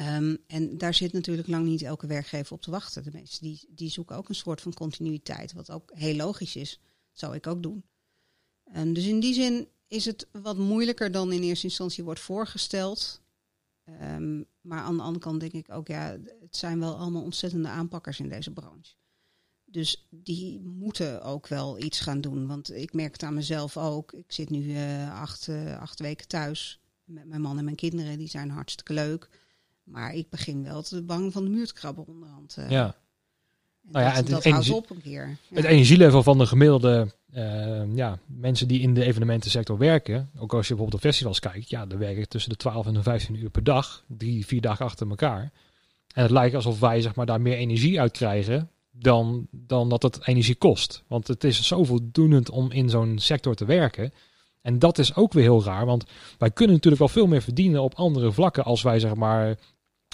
[0.00, 3.02] Um, en daar zit natuurlijk lang niet elke werkgever op te wachten.
[3.02, 6.80] De mensen die, die zoeken ook een soort van continuïteit, wat ook heel logisch is.
[7.10, 7.84] Dat zou ik ook doen.
[8.76, 13.20] Um, dus in die zin is het wat moeilijker dan in eerste instantie wordt voorgesteld.
[14.02, 17.68] Um, maar aan de andere kant denk ik ook, ja, het zijn wel allemaal ontzettende
[17.68, 18.94] aanpakkers in deze branche.
[19.70, 22.46] Dus die moeten ook wel iets gaan doen.
[22.46, 24.12] Want ik merk het aan mezelf ook.
[24.12, 28.18] Ik zit nu uh, acht, uh, acht weken thuis met mijn man en mijn kinderen.
[28.18, 29.28] Die zijn hartstikke leuk.
[29.82, 32.56] Maar ik begin wel te bang van de muur te krabben onderhand.
[32.58, 32.70] Uh.
[32.70, 32.84] Ja.
[32.84, 32.94] En
[33.92, 35.28] Nou ja, dat, het dat energie- op een keer.
[35.28, 35.56] Ja.
[35.56, 40.68] Het energielevel van de gemiddelde eh, ja, mensen die in de evenementensector werken, ook als
[40.68, 43.50] je bijvoorbeeld op festivals kijkt, ja, dan werken tussen de 12 en de 15 uur
[43.50, 45.52] per dag, drie, vier dagen achter elkaar.
[46.14, 50.02] En het lijkt alsof wij zeg maar, daar meer energie uit krijgen dan, dan dat
[50.02, 51.04] het energie kost.
[51.06, 54.12] Want het is zo voldoenend om in zo'n sector te werken.
[54.62, 56.04] En dat is ook weer heel raar, want
[56.38, 59.58] wij kunnen natuurlijk wel veel meer verdienen op andere vlakken als wij zeg maar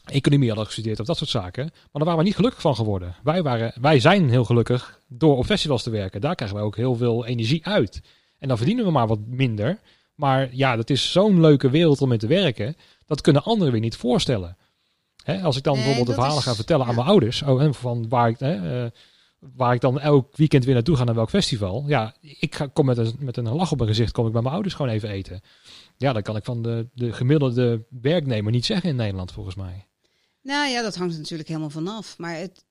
[0.04, 1.64] economie hadden gestudeerd of dat soort zaken.
[1.64, 3.16] Maar daar waren we niet gelukkig van geworden.
[3.22, 6.20] Wij, waren, wij zijn heel gelukkig door op festivals te werken.
[6.20, 8.02] Daar krijgen wij ook heel veel energie uit.
[8.38, 9.78] En dan verdienen we maar wat minder.
[10.14, 12.76] Maar ja, dat is zo'n leuke wereld om in te werken.
[13.06, 14.56] Dat kunnen anderen weer niet voorstellen.
[15.24, 17.42] Hè, als ik dan Nee, bijvoorbeeld de verhalen is- ga vertellen aan mijn ouders.
[17.42, 18.90] Oh, en van waar ik, hè, eh,
[19.38, 21.84] waar ik dan elk weekend weer naartoe ga naar welk festival.
[21.86, 24.42] Ja, ik ga, kom met een, met een lach op mijn gezicht kom ik bij
[24.42, 25.40] mijn ouders gewoon even eten.
[25.96, 29.86] Ja, dat kan ik van de, de gemiddelde werknemer niet zeggen in Nederland volgens mij.
[30.42, 32.18] Nou ja, dat hangt natuurlijk helemaal vanaf.
[32.18, 32.64] Maar het,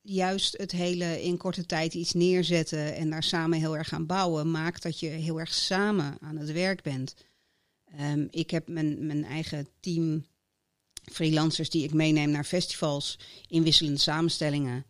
[0.00, 4.50] juist het hele in korte tijd iets neerzetten en daar samen heel erg aan bouwen,
[4.50, 7.14] maakt dat je heel erg samen aan het werk bent.
[7.98, 10.24] Ehm, ik heb mijn, mijn eigen team
[11.12, 14.84] freelancers die ik meeneem naar festivals in wisselende samenstellingen.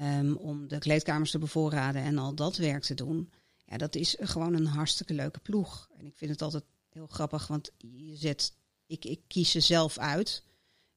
[0.00, 3.30] ehm, om de kleedkamers te bevoorraden en al dat werk te doen.
[3.64, 5.88] Ja, dat is gewoon een hartstikke leuke ploeg.
[5.98, 8.52] En ik vind het altijd heel grappig, want je zet,
[8.86, 10.42] ik, ik kies ze zelf uit.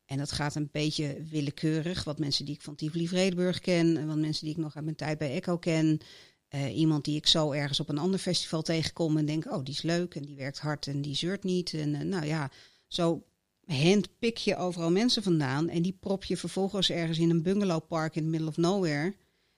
[0.06, 2.04] En dat gaat een beetje willekeurig.
[2.04, 3.98] Wat mensen die ik van Tivoli Vredenburg ken.
[3.98, 6.00] En wat mensen die ik nog uit mijn tijd bij Echo ken.
[6.48, 9.74] Eh, iemand die ik zo ergens op een ander festival tegenkom en denk, oh, die
[9.74, 11.74] is leuk en die werkt hard en die zeurt niet.
[11.74, 12.52] En eh, nou ja,
[12.88, 13.24] zo
[13.70, 15.70] handpik je overal mensen vandaan.
[15.70, 19.16] En die prop je vervolgens ergens in een bungalowpark in the middle of nowhere.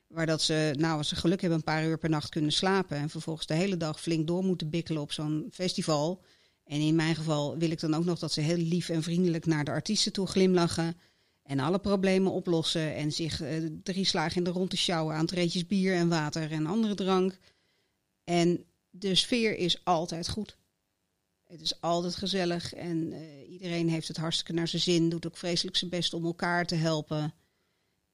[0.07, 2.97] Waar dat ze, nou, als ze geluk hebben, een paar uur per nacht kunnen slapen.
[2.97, 6.23] En vervolgens de hele dag flink door moeten bikkelen op zo'n festival.
[6.63, 9.45] En in mijn geval wil ik dan ook nog dat ze heel lief en vriendelijk
[9.45, 10.97] naar de artiesten toe glimlachen.
[11.43, 12.95] En alle problemen oplossen.
[12.95, 16.65] En zich eh, drie slagen in de ronde sjouwen aan treetjes bier en water en
[16.65, 17.37] andere drank.
[18.23, 20.57] En de sfeer is altijd goed.
[21.51, 25.09] Het is altijd gezellig en eh, iedereen heeft het hartstikke naar zijn zin.
[25.09, 27.33] Doet ook vreselijk zijn best om elkaar te helpen.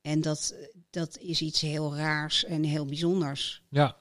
[0.01, 0.55] En dat,
[0.89, 3.61] dat is iets heel raars en heel bijzonders.
[3.69, 3.95] Ja,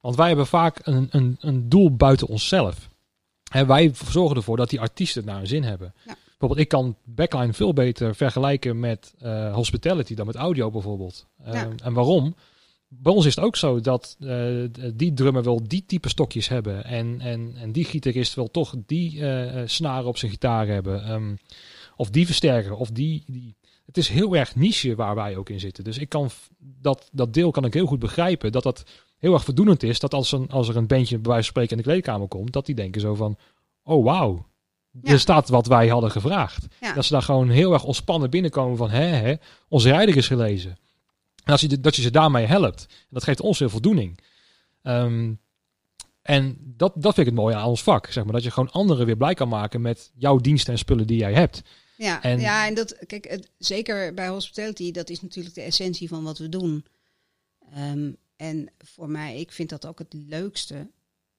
[0.00, 2.88] want wij hebben vaak een, een, een doel buiten onszelf.
[3.52, 5.94] En wij zorgen ervoor dat die artiesten het naar hun zin hebben.
[6.06, 6.16] Ja.
[6.28, 11.26] Bijvoorbeeld, ik kan backline veel beter vergelijken met eh, hospitality dan met audio bijvoorbeeld.
[11.44, 11.68] Eh, Ja.
[11.82, 12.34] En waarom?
[12.92, 16.84] Bij ons is het ook zo dat eh, die drummer wil die type stokjes hebben.
[16.84, 21.04] En, en, en die gitarist wil toch die eh, eh, snaren op zijn gitaar hebben.
[21.04, 21.34] Ehm,
[21.96, 22.74] of die versterker.
[22.76, 23.54] Of die, die.
[23.86, 25.84] Het is heel erg niche waar wij ook in zitten.
[25.84, 28.52] Dus ik kan dat, dat deel kan ik heel goed begrijpen.
[28.52, 28.84] Dat dat
[29.18, 29.98] heel erg voldoenend is.
[30.00, 32.52] Dat als, een, als er een bandje bij wijze van spreken in de kleedkamer komt.
[32.52, 33.36] Dat die denken zo van.
[33.82, 34.46] Oh wauw.
[35.02, 35.12] Ja.
[35.12, 36.66] Er staat wat wij hadden gevraagd.
[36.80, 36.94] Ja.
[36.94, 38.90] Dat ze daar gewoon heel erg ontspannen binnenkomen van.
[38.90, 39.34] Hè, hè,
[39.68, 40.78] onze rijder is gelezen.
[41.44, 42.86] En als je, dat je ze daarmee helpt.
[43.08, 44.18] Dat geeft ons heel voldoening.
[44.82, 45.34] Ehm,
[46.22, 48.06] en dat, dat vind ik het mooie aan ons vak.
[48.06, 51.06] Zeg maar, dat je gewoon anderen weer blij kan maken met jouw diensten en spullen
[51.06, 51.62] die jij hebt.
[51.96, 56.08] Ja, En- ja, en dat, kijk, het, zeker bij hospitality, dat is natuurlijk de essentie
[56.08, 56.84] van wat we doen.
[57.74, 60.90] Ehm, en voor mij, ik vind dat ook het leukste.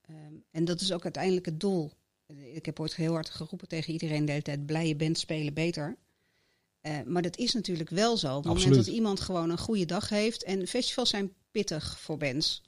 [0.01, 1.91] Ehm, en dat is ook uiteindelijk het doel.
[2.53, 5.97] Ik heb ooit heel hard geroepen tegen iedereen de hele tijd, blije band spelen beter.
[6.81, 8.35] Eh, maar dat is natuurlijk wel zo.
[8.35, 10.43] Op het moment dat iemand gewoon een goede dag heeft.
[10.43, 12.61] En festivals zijn pittig voor bands.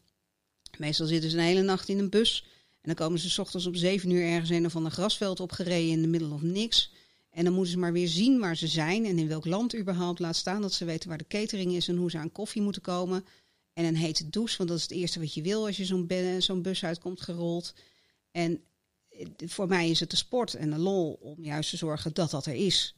[0.77, 2.45] Meestal zitten ze een hele nacht in een bus.
[2.69, 5.91] En dan komen ze 's ochtends om zeven uur ergens een of ander grasveld opgereden
[5.91, 6.91] in de middel of niks.
[7.29, 10.19] En dan moeten ze maar weer zien waar ze zijn en in welk land überhaupt.
[10.19, 12.81] Laat staan dat ze weten waar de catering is en hoe ze aan koffie moeten
[12.81, 13.25] komen.
[13.73, 16.11] En een hete douche, want dat is het eerste wat je wil als je zo'n
[16.39, 17.73] zo'n bus uitkomt gerold.
[18.31, 18.63] En
[19.09, 22.31] eh, voor mij is het de sport en de lol om juist te zorgen dat
[22.31, 22.95] dat er is.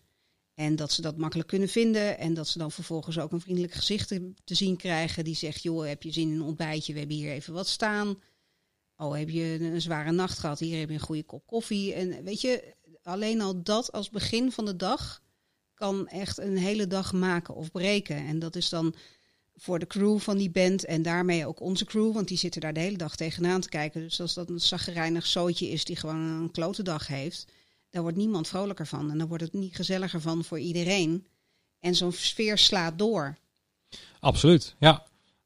[0.56, 2.18] En dat ze dat makkelijk kunnen vinden.
[2.18, 5.24] En dat ze dan vervolgens ook een vriendelijk gezicht te, zien krijgen.
[5.24, 6.94] Die zegt, joh, heb je zin in een ontbijtje?
[6.94, 8.22] We hebben hier even wat staan.
[8.98, 10.60] Oh, heb je een zware nacht gehad?
[10.60, 11.94] Hier heb je een goede kop koffie.
[11.94, 15.24] En weet je, alleen al dat als begin van de dag
[15.74, 18.16] kan echt een hele dag maken of breken.
[18.16, 18.96] En dat is dan
[19.56, 22.74] voor de crew van die band en daarmee ook onze crew, want die zitten daar
[22.74, 24.02] de hele dag tegenaan te kijken.
[24.02, 27.52] Dus als dat een zaggerijnig zootje is die gewoon een klote dag heeft,
[27.96, 29.12] daar wordt niemand vrolijker van.
[29.12, 31.26] En dan wordt het niet gezelliger van voor iedereen.
[31.80, 33.38] En zo'n sfeer slaat door.
[34.20, 35.04] Absoluut, ja.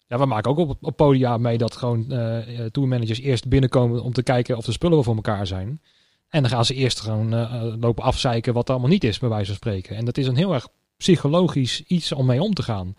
[0.08, 4.04] Ja, we maken ook op, op podia mee dat gewoon eh eh, tourmanagers eerst binnenkomen
[4.04, 5.82] om te kijken of de spullen voor elkaar zijn.
[6.30, 9.30] En dan gaan ze eerst gewoon eh, lopen afzeiken wat er allemaal niet is, bij
[9.30, 9.96] wijze van spreken.
[9.96, 12.96] En dat is een heel erg psychologisch iets om mee om te gaan.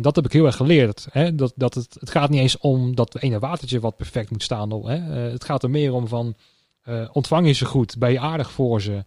[0.00, 1.06] Dat heb ik heel erg geleerd.
[1.10, 1.34] Hè?
[1.34, 4.86] Dat, dat het, het gaat niet eens om dat ene watertje wat perfect moet staan.
[4.86, 4.96] Hè?
[5.30, 6.34] Het gaat er meer om van,
[6.82, 7.98] eh, ontvang je ze goed?
[7.98, 9.04] Ben je aardig voor ze?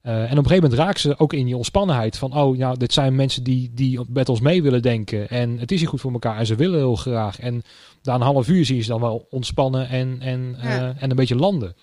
[0.00, 2.18] Eh, en op een gegeven moment raken ze ook in je ontspannenheid.
[2.18, 5.28] Van, oh ja, dit zijn mensen die, die met ons mee willen denken.
[5.28, 6.38] En het is hier goed voor elkaar.
[6.38, 7.38] En ze willen heel graag.
[7.40, 7.62] En
[8.02, 11.16] na een half uur zie je ze dan wel ontspannen en, en, eh, en een
[11.16, 11.76] beetje landen.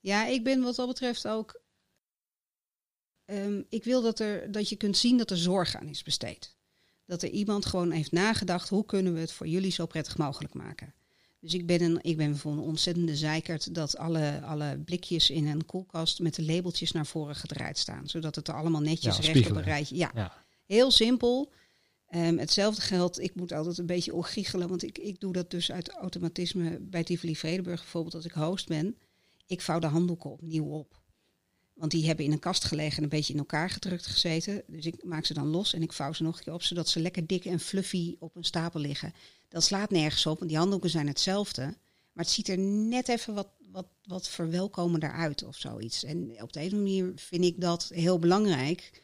[0.00, 1.60] Ja, ik ben wat dat betreft ook.
[3.24, 6.56] ehm, ik wil dat, er, dat je kunt zien dat er zorg aan is besteed.
[7.06, 10.54] Dat er iemand gewoon heeft nagedacht: hoe kunnen we het voor jullie zo prettig mogelijk
[10.54, 10.94] maken?
[11.44, 15.46] Dus ik ben, een, ik ben voor een ontzettende zeikert dat alle, alle blikjes in
[15.46, 18.08] een koelkast met de labeltjes naar voren gedraaid staan.
[18.08, 19.96] Zodat het er allemaal netjes Ja, recht op een rijtje.
[19.96, 20.44] Ja, Ja.
[20.66, 21.52] heel simpel.
[22.06, 25.72] Ehm, hetzelfde geldt, ik moet altijd een beetje oorgiechelen, want ik, ik doe dat dus
[25.72, 28.96] uit automatisme bij Tivoli Vredenburg bijvoorbeeld als ik host ben.
[29.46, 31.02] Ik vouw de handdoeken opnieuw op.
[31.74, 34.62] Want die hebben in een kast gelegen en een beetje in elkaar gedrukt gezeten.
[34.66, 36.88] Dus ik maak ze dan los en ik vouw ze nog een keer op, zodat
[36.88, 39.14] ze lekker dik en fluffy op een stapel liggen.
[39.48, 41.62] Dat slaat nergens op, want die handdoeken zijn hetzelfde.
[42.12, 46.04] Maar het ziet er net even wat, wat, wat verwelkomender uit of zoiets.
[46.04, 49.02] En op de andere manier vind ik dat heel belangrijk.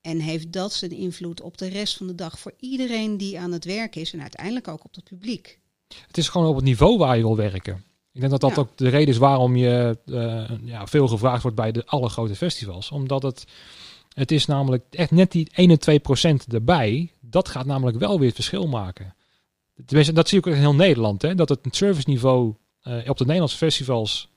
[0.00, 3.52] En heeft dat zijn invloed op de rest van de dag voor iedereen die aan
[3.52, 5.60] het werk is en uiteindelijk ook op het publiek.
[6.06, 7.84] Het is gewoon op het niveau waar je wil werken.
[8.14, 8.60] Ik denk dat dat Ja.
[8.60, 12.34] ook de reden is waarom je eh, ja, veel gevraagd wordt bij de alle grote
[12.36, 12.90] festivals.
[12.90, 13.44] Omdat het,
[14.14, 17.12] het is namelijk echt net die 1 en 2 procent erbij.
[17.20, 19.14] Dat gaat namelijk wel weer het verschil maken.
[19.86, 21.22] Tenminste, dat zie ik ook in heel Nederland.
[21.22, 24.28] Hè, dat het serviceniveau eh op de Nederlandse festivals,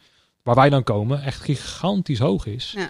[0.44, 2.74] waar wij dan komen, echt gigantisch hoog is.
[2.76, 2.90] Ja.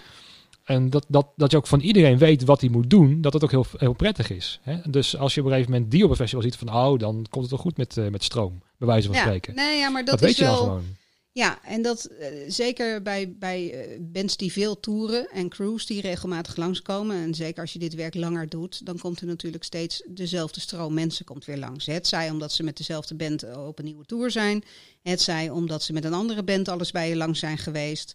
[0.64, 3.44] En dat, dat, dat je ook van iedereen weet wat hij moet doen, dat het
[3.44, 4.60] ook heel, heel prettig is.
[4.62, 4.78] Hè?
[4.90, 7.26] Dus als je op een gegeven moment die op een festival ziet van, oh, dan
[7.30, 9.54] komt het wel goed met, eh, met stroom, bij wijze van Ja, spreken.
[9.54, 10.56] nee, ja, maar dat is wel.
[10.56, 10.96] gewoon.
[11.32, 16.00] Ja, en dat eh, zeker bij, bij eh, bands die veel toeren en crews die
[16.00, 17.16] regelmatig langskomen.
[17.16, 20.94] En zeker als je dit werk langer doet, dan komt er natuurlijk steeds dezelfde stroom
[20.94, 21.86] mensen komt weer langs.
[21.86, 24.64] Het zij omdat ze met dezelfde band eh, op een nieuwe tour zijn.
[25.02, 28.14] Het zij omdat ze met een andere band alles bij je langs zijn geweest.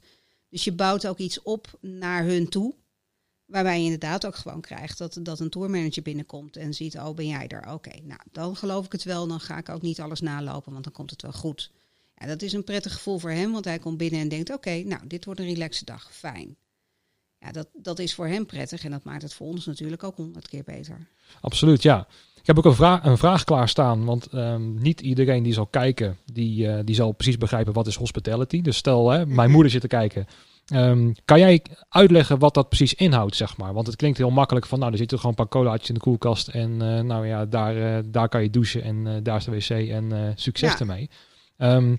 [0.49, 2.73] Dus je bouwt ook iets op naar hun toe.
[3.53, 7.27] Waarbij je inderdaad ook gewoon krijgt dat, dat een tourmanager binnenkomt en ziet, oh ben
[7.27, 7.73] jij er?
[7.73, 9.27] Oké, nou dan geloof ik het wel.
[9.27, 11.71] Dan ga ik ook niet alles nalopen, want dan komt het wel goed.
[12.17, 14.83] Ja, dat is een prettig gevoel voor hem, want hij komt binnen en denkt: oké,
[14.83, 16.55] nou, dit wordt een relaxe dag, fijn.
[17.39, 20.15] Ja, dat, dat is voor hem prettig en dat maakt het voor ons natuurlijk ook
[20.15, 21.07] honderd keer beter.
[21.41, 22.07] Absoluut, ja.
[22.39, 26.17] Ik heb ook een, vraag, een vraag klaarstaan, want ehm, niet iedereen die zal kijken,
[26.31, 28.61] die, eh, die zal precies begrijpen wat is hospitality.
[28.61, 29.51] Dus stel, hè, mijn Mhm.
[29.51, 30.27] moeder zit te kijken.
[30.67, 33.73] Ehm, kan jij uitleggen wat dat precies inhoudt, zeg maar?
[33.73, 35.99] Want het klinkt heel makkelijk van, nou, er zitten gewoon een paar colaatjes in de
[36.01, 39.45] koelkast en eh, nou ja, daar, eh, daar kan je douchen en eh, daar is
[39.45, 40.79] de wc en succes Ja.
[40.79, 41.09] ermee.
[41.57, 41.95] Ehm,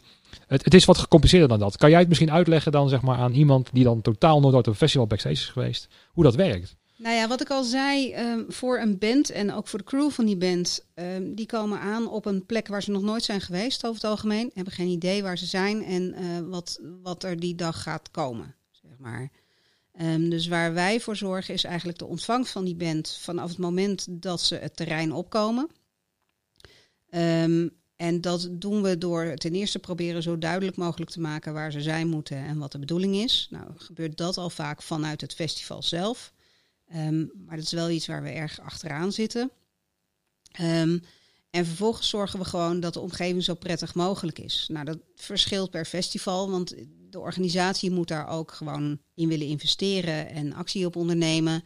[0.47, 1.77] het, het is wat gecompliceerder dan dat.
[1.77, 4.67] Kan jij het misschien uitleggen dan, zeg maar, aan iemand die dan totaal nooit op
[4.67, 6.77] een festival backstage is geweest, hoe dat werkt?
[6.97, 10.11] Nou ja, wat ik al zei, ehm, voor een band en ook voor de crew
[10.11, 10.85] van die band,
[11.23, 14.51] die komen aan op een plek waar ze nog nooit zijn geweest over het algemeen.
[14.55, 16.15] Hebben geen idee waar ze zijn en
[16.51, 18.55] wat, wat er die dag gaat komen,
[19.05, 19.31] maar.
[19.93, 23.59] Ehm, dus waar wij voor zorgen is eigenlijk de ontvangst van die band vanaf het
[23.59, 25.71] moment dat ze het terrein opkomen.
[27.09, 31.73] Ehm, en dat doen we door ten eerste proberen zo duidelijk mogelijk te maken waar
[31.73, 33.47] ze zijn moeten en wat de bedoeling is.
[33.51, 36.33] Nou, gebeurt dat al vaak vanuit het festival zelf.
[36.89, 39.51] Ehm, maar dat is wel iets waar we erg achteraan zitten.
[41.55, 44.67] En vervolgens zorgen we gewoon dat de omgeving zo prettig mogelijk is.
[44.69, 46.75] Nou, dat verschilt per festival, want
[47.15, 51.65] de organisatie moet daar ook gewoon in willen investeren en actie op ondernemen.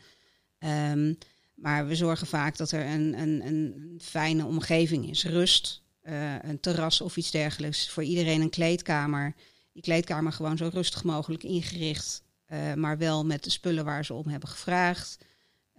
[0.59, 1.15] Ehm,
[1.55, 5.25] maar we zorgen vaak dat er een, een, een fijne omgeving is.
[5.25, 7.91] Rust, eh, een terras of iets dergelijks.
[7.91, 9.35] Voor iedereen een kleedkamer.
[9.73, 12.23] Die kleedkamer gewoon zo rustig mogelijk ingericht.
[12.53, 15.19] Uh, maar wel met de spullen waar ze om hebben gevraagd.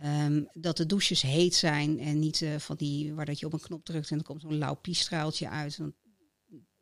[0.03, 3.53] Um, dat de douches heet zijn en niet uh, van die waar dat je op
[3.53, 5.78] een knop drukt en er komt zo'n lauw piestraaltje uit.
[5.78, 5.93] Want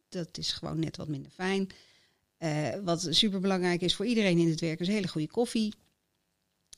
[0.09, 1.67] dat is gewoon net wat minder fijn.
[2.39, 5.73] Uh, wat super belangrijk is voor iedereen in het werk is hele goede koffie.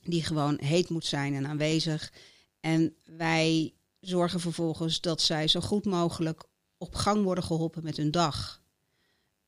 [0.02, 2.12] Die gewoon heet moet zijn en aanwezig.
[2.60, 6.42] En wij zorgen vervolgens dat zij zo goed mogelijk
[6.78, 8.62] op gang worden geholpen met hun dag.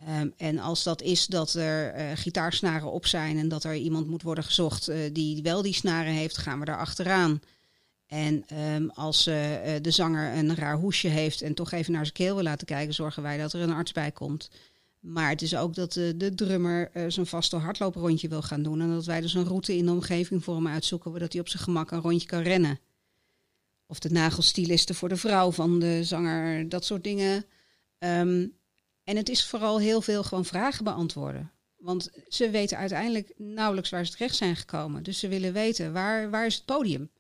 [0.09, 4.07] Um, en als dat is dat er uh, gitaarsnaren op zijn en dat er iemand
[4.07, 7.41] moet worden gezocht uh, die wel die snaren heeft, gaan we daar achteraan.
[8.07, 8.45] En
[8.75, 9.35] um, als uh,
[9.81, 12.95] de zanger een raar hoesje heeft en toch even naar zijn keel wil laten kijken,
[12.95, 14.51] zorgen wij dat er een arts bij komt.
[15.03, 18.81] Maar het is ook dat de, de drummer zo'n vaste hardlooprondje wil gaan doen.
[18.81, 21.49] En dat wij dus een route in de omgeving voor hem uitzoeken, zodat hij op
[21.49, 22.81] zijn gemak een rondje kan rennen.
[23.87, 27.45] Of de nagelstilisten voor de vrouw van de zanger, dat soort dingen.
[27.99, 28.57] Um,
[29.05, 31.53] en het is vooral heel veel gewoon vragen beantwoorden.
[31.77, 35.03] Want ze weten uiteindelijk nauwelijks waar ze terecht zijn gekomen.
[35.03, 37.11] Dus ze willen weten, waar, waar is het podium?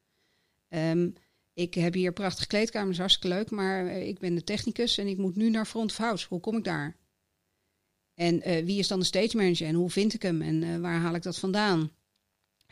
[0.68, 1.14] Um,
[1.52, 3.50] ik heb hier prachtige kleedkamers, hartstikke leuk.
[3.50, 6.26] Maar uh, ik ben de technicus en ik moet nu naar front of house.
[6.28, 6.96] Hoe kom ik daar?
[8.22, 10.78] En uh, wie is dan de stage manager en hoe vind ik hem en uh,
[10.78, 11.90] waar haal ik dat vandaan?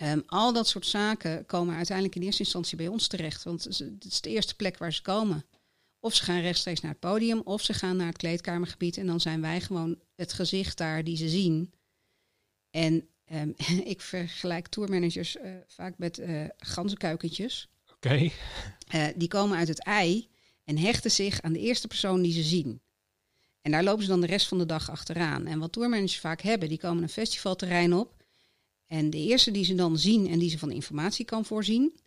[0.03, 3.43] Um, al dat soort zaken komen uiteindelijk in eerste instantie bij ons terecht.
[3.43, 5.45] Want het is de eerste plek waar ze komen.
[6.01, 8.97] Of ze gaan rechtstreeks naar het podium, of ze gaan naar het kleedkamergebied.
[8.97, 11.73] En dan zijn wij gewoon het gezicht daar die ze zien.
[12.71, 13.55] En um,
[13.95, 16.23] ik vergelijk tourmanagers uh, vaak met
[16.57, 17.69] ganzenkuikentjes.
[17.93, 18.31] Oké.
[18.89, 19.13] Okay.
[19.17, 20.29] Die komen uit het ei
[20.65, 22.81] en hechten zich aan de eerste persoon die ze zien.
[23.61, 25.47] En daar lopen ze dan de rest van de dag achteraan.
[25.47, 28.25] En wat tourmanagers vaak hebben, die komen een festivalterrein op.
[28.87, 32.01] En de eerste die ze dan zien en die ze van informatie kan voorzien,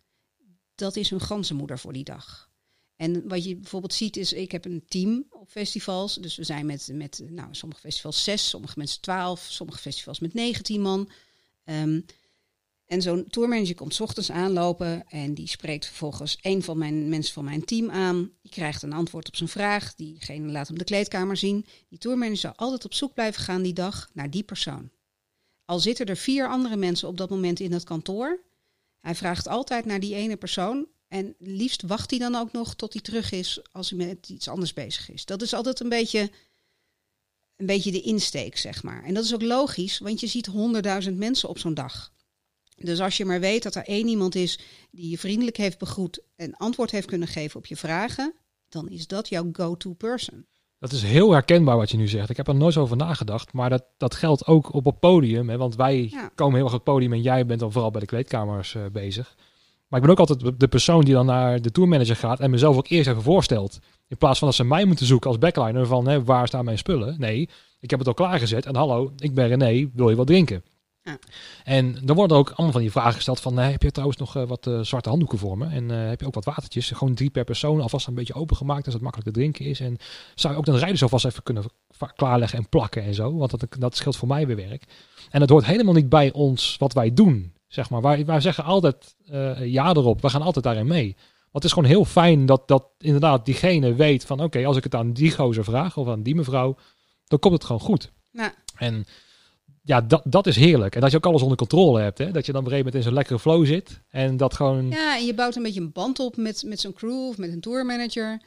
[0.74, 2.52] dat is hun ganzenmoeder voor die dag.
[2.96, 6.14] En wat je bijvoorbeeld ziet is, ik heb een team op festivals.
[6.14, 10.34] Dus we zijn met, met nou, sommige festivals zes, sommige mensen twaalf, sommige festivals met
[10.34, 11.10] 19 man.
[11.64, 12.04] Um,
[12.86, 17.44] en zo'n tourmanager komt ochtends aanlopen en die spreekt vervolgens een van mijn mensen van
[17.44, 18.30] mijn team aan.
[18.42, 19.94] Die krijgt een antwoord op zijn vraag.
[19.94, 21.66] Diegene laat hem de kleedkamer zien.
[21.88, 24.90] Die tourmanager zal altijd op zoek blijven gaan die dag naar die persoon.
[25.64, 28.42] Al zitten er vier andere mensen op dat moment in het kantoor.
[29.00, 32.92] Hij vraagt altijd naar die ene persoon en liefst wacht hij dan ook nog tot
[32.92, 35.24] hij terug is als hij met iets anders bezig is.
[35.24, 36.30] Dat is altijd een beetje,
[37.56, 39.04] een beetje de insteek, zeg maar.
[39.04, 42.13] En dat is ook logisch, want je ziet honderdduizend mensen op zo'n dag.
[42.74, 44.58] Dus als je maar weet dat er één iemand is
[44.90, 48.34] die je vriendelijk heeft begroet en antwoord heeft kunnen geven op je vragen,
[48.68, 50.46] dan is dat jouw go-to person.
[50.78, 52.30] Dat is heel herkenbaar wat je nu zegt.
[52.30, 55.48] Ik heb er nooit over nagedacht, maar dat, dat geldt ook op het podium.
[55.48, 55.56] Hè?
[55.56, 56.30] Want wij ja.
[56.34, 58.82] komen heel erg op het podium en jij bent dan vooral bij de kleedkamers uh,
[58.92, 59.34] bezig.
[59.88, 62.76] Maar ik ben ook altijd de persoon die dan naar de tourmanager gaat en mezelf
[62.76, 63.78] ook eerst even voorstelt.
[64.08, 66.78] In plaats van dat ze mij moeten zoeken als backliner van hè, waar staan mijn
[66.78, 67.14] spullen.
[67.18, 67.48] Nee,
[67.80, 70.64] ik heb het al klaargezet en hallo, ik ben René, wil je wat drinken?
[71.04, 71.18] Ja.
[71.64, 74.44] En dan worden ook allemaal van die vragen gesteld van, heb je trouwens nog uh,
[74.44, 75.66] wat uh, zwarte handdoeken voor me?
[75.66, 76.90] En uh, heb je ook wat watertjes?
[76.90, 79.80] Gewoon drie per persoon, alvast een beetje opengemaakt, als het makkelijk te drinken is.
[79.80, 79.96] En
[80.34, 81.64] zou je ook de rijders alvast even kunnen
[82.16, 84.84] klaarleggen en plakken en zo, want dat, dat scheelt voor mij weer werk.
[85.30, 87.54] En het hoort helemaal niet bij ons wat wij doen.
[87.68, 88.00] Zeg maar.
[88.02, 90.20] wij, wij zeggen altijd uh, ja erop.
[90.20, 91.12] We gaan altijd daarin mee.
[91.14, 94.84] Want het is gewoon heel fijn dat, dat inderdaad diegene weet van oké, als ik
[94.84, 96.76] het aan die gozer vraag of aan die mevrouw,
[97.26, 98.12] dan komt het gewoon goed.
[98.30, 98.54] Ja.
[98.76, 99.06] En
[99.84, 100.94] ja, dat, dat is heerlijk.
[100.94, 102.18] En dat je ook alles onder controle hebt.
[102.18, 102.30] Hè?
[102.30, 104.00] Dat je dan op een gegeven moment in zo'n lekkere flow zit.
[104.08, 104.90] En dat gewoon...
[104.90, 107.52] Ja, en je bouwt een beetje een band op met, met zo'n crew of met
[107.52, 108.40] een tourmanager.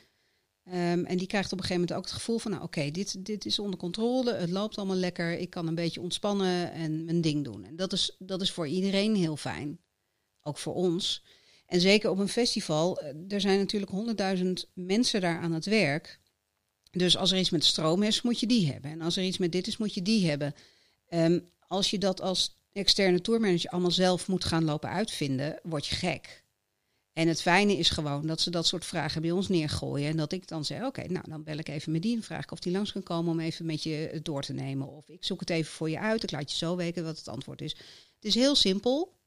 [0.73, 3.25] Um, en die krijgt op een gegeven moment ook het gevoel van, nou oké, dit,
[3.25, 7.21] dit is onder controle, het loopt allemaal lekker, ik kan een beetje ontspannen en mijn
[7.21, 7.63] ding doen.
[7.63, 9.79] En dat is, dat is voor iedereen heel fijn,
[10.41, 11.23] ook voor ons.
[11.65, 16.19] En zeker op een festival, eh, er zijn natuurlijk honderdduizend mensen daar aan het werk.
[16.91, 18.91] Dus als er iets met stroom is, moet je die hebben.
[18.91, 20.53] En als er iets met dit is, moet je die hebben.
[21.09, 25.95] Um, als je dat als externe tourmanager allemaal zelf moet gaan lopen uitvinden, word je
[25.95, 26.45] gek.
[27.13, 30.09] En het fijne is gewoon dat ze dat soort vragen bij ons neergooien.
[30.09, 32.51] En dat ik dan zeg, oké, nou dan bel ik even met die en vraag
[32.51, 34.87] of die langs kan komen om even met je door te nemen.
[34.87, 37.27] Of ik zoek het even voor je uit, ik laat je zo weten wat het
[37.27, 37.71] antwoord is.
[38.15, 39.19] Het is heel simpel,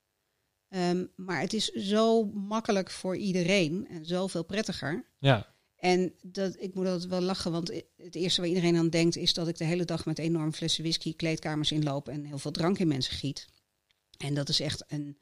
[0.69, 5.05] um, maar het is zo makkelijk voor iedereen en zoveel prettiger.
[5.19, 5.50] Ja.
[5.81, 9.35] En dat, ik moet altijd wel lachen, want het eerste waar iedereen aan denkt is
[9.35, 12.79] dat ik de hele dag met enorm flessen whisky kleedkamers inloop en heel veel drank
[12.79, 13.47] in mensen giet.
[14.19, 15.17] En dat is echt een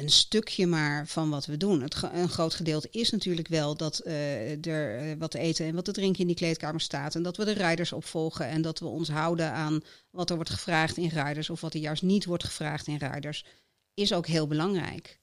[0.00, 1.82] een stukje maar van wat we doen.
[1.82, 5.74] Het, een groot gedeelte is natuurlijk wel dat uh, er uh, wat te eten en
[5.74, 7.14] wat te drinken in die kleedkamer staat.
[7.14, 9.80] En dat we de rijders opvolgen en dat we ons houden aan
[10.10, 13.44] wat er wordt gevraagd in rijders of wat er juist niet wordt gevraagd in rijders.
[13.94, 15.19] Is ook heel belangrijk.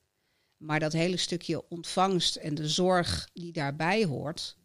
[0.57, 4.55] Maar dat hele stukje ontvangst en de zorg die daarbij hoort,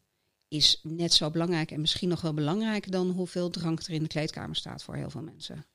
[0.48, 4.08] is net zo belangrijk en misschien nog wel belangrijker dan hoeveel drank er in de
[4.08, 5.66] kleedkamer staat voor heel veel mensen.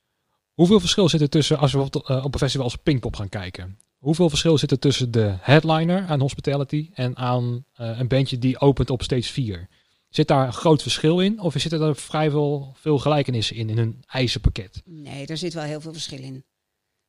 [0.53, 3.29] Hoeveel verschil zit er tussen, als we op, uh, op een festival als Pinkpop gaan
[3.29, 8.39] kijken, hoeveel verschil zit er tussen de headliner aan hospitality en aan uh, een bandje
[8.39, 9.67] die opent op stage 4?
[10.09, 14.03] Zit daar een groot verschil in of zitten er vrij veel, gelijkenissen in, in hun
[14.07, 14.81] ijzerpakket?
[14.85, 16.43] Nee, er zit wel heel veel verschil in.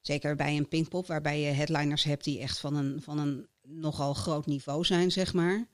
[0.09, 4.15] Zeker bij een Pinkpop, waarbij je headliners hebt die echt van een, van een nogal
[4.15, 5.67] groot niveau zijn, zeg maar.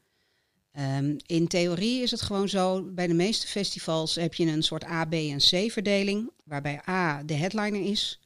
[0.79, 4.85] Um, in theorie is het gewoon zo, bij de meeste festivals heb je een soort
[4.85, 8.21] A, B en C verdeling, waarbij A de headliner is.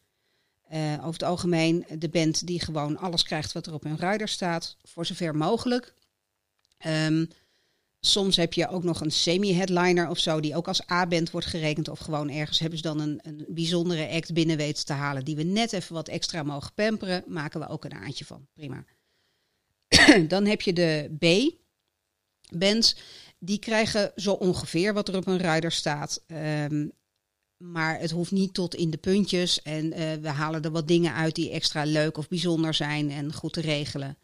[0.73, 4.29] Uh, over het algemeen de band die gewoon alles krijgt wat er op hun rider
[4.29, 5.95] staat, voor zover mogelijk.
[6.87, 7.29] Um,
[8.01, 11.89] soms heb je ook nog een semi-headliner of zo, die ook als A-band wordt gerekend.
[11.89, 15.37] Of gewoon ergens hebben ze dan een, een bijzondere act binnen weten te halen, die
[15.37, 17.25] we net even wat extra mogen pamperen.
[17.27, 18.47] Maken we ook een aantje van.
[18.55, 18.85] Prima.
[20.29, 21.55] dan heb je de B
[22.57, 22.97] bands,
[23.39, 26.25] die krijgen zo ongeveer wat er op een rider staat.
[26.27, 26.93] Um,
[27.57, 29.63] maar het hoeft niet tot in de puntjes.
[29.63, 33.33] En uh, we halen er wat dingen uit die extra leuk of bijzonder zijn en
[33.33, 34.19] goed te regelen.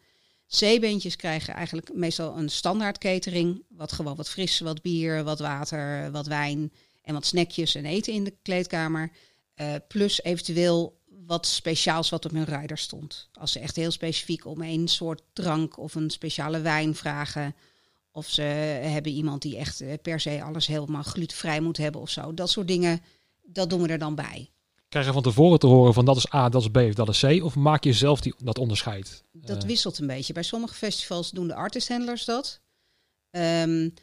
[0.47, 3.63] C-bandjes krijgen eigenlijk meestal een standaard catering.
[3.69, 8.13] Wat gewoon wat fris, wat bier, wat water, wat wijn en wat snackjes en eten
[8.13, 9.11] in de kleedkamer.
[9.55, 13.29] Uh, plus eventueel wat speciaals wat op hun rider stond.
[13.33, 17.55] Als ze echt heel specifiek om een soort drank of een speciale wijn vragen
[18.11, 22.09] of ze hebben iemand die echt eh, per se alles helemaal glutenvrij moet hebben of
[22.09, 22.33] zo.
[22.33, 23.01] Dat soort dingen,
[23.43, 24.49] dat doen we er dan bij.
[24.95, 27.09] Krijg je van tevoren te horen van dat is A, dat is B of dat
[27.09, 27.43] is C?
[27.43, 29.23] Of maak je zelf die, dat onderscheid?
[29.31, 29.69] Dat uh.
[29.69, 30.33] wisselt een beetje.
[30.33, 32.61] Bij sommige festivals doen de artist handlers dat.
[33.31, 33.93] Um,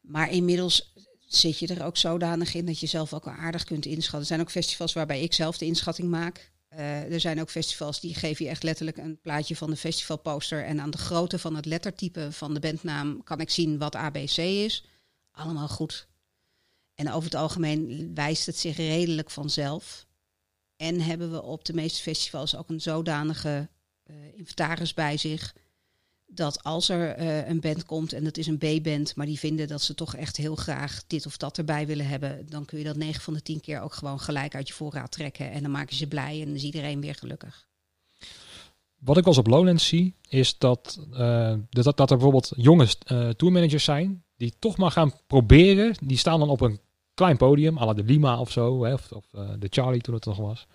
[0.00, 0.92] maar inmiddels
[1.26, 4.20] zit je er ook zodanig in dat je zelf ook wel aardig kunt inschatten.
[4.20, 6.52] Er zijn ook festivals waarbij ik zelf de inschatting maak.
[6.72, 10.64] Uh, er zijn ook festivals die geven je echt letterlijk een plaatje van de festivalposter.
[10.64, 14.36] En aan de grootte van het lettertype van de bandnaam kan ik zien wat ABC
[14.36, 14.84] is.
[15.30, 16.08] Allemaal goed.
[16.94, 20.06] En over het algemeen wijst het zich redelijk vanzelf.
[20.78, 23.68] En hebben we op de meeste festivals ook een zodanige
[24.06, 25.54] uh, inventaris bij zich
[26.26, 29.68] dat als er uh, een band komt en dat is een B-band, maar die vinden
[29.68, 32.84] dat ze toch echt heel graag dit of dat erbij willen hebben, dan kun je
[32.84, 35.50] dat 9 van de 10 keer ook gewoon gelijk uit je voorraad trekken.
[35.50, 37.68] En dan maken ze blij en is iedereen weer gelukkig.
[38.98, 42.88] Wat ik eens op Lowlands zie, is dat, uh, dat, dat er bijvoorbeeld jonge
[43.36, 45.94] tourmanagers zijn die toch maar gaan proberen.
[46.00, 46.80] Die staan dan op een
[47.18, 49.24] klein podium, à la de Lima of zo, hè, of, of
[49.58, 50.66] de Charlie toen het nog was.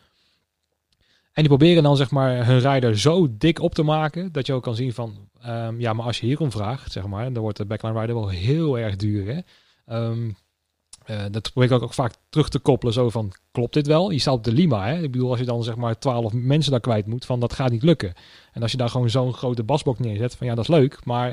[1.34, 4.54] En die proberen dan zeg maar hun rijder zo dik op te maken dat je
[4.54, 7.58] ook kan zien van, um, ja, maar als je hierom vraagt, zeg maar, dan wordt
[7.58, 9.26] de backline rider wel heel erg duur.
[9.26, 9.40] Hè?
[9.98, 10.36] Um,
[11.10, 14.10] uh, dat probeer ik ook, vaak terug te koppelen, zo van, klopt dit wel?
[14.10, 15.02] Je staat op de Lima, hè?
[15.02, 17.72] Ik bedoel, als je dan zeg maar twaalf mensen daar kwijt moet, van dat gaat
[17.72, 18.14] niet lukken.
[18.52, 21.30] En als je daar gewoon zo'n grote basbok neerzet, van ja, dat is leuk, maar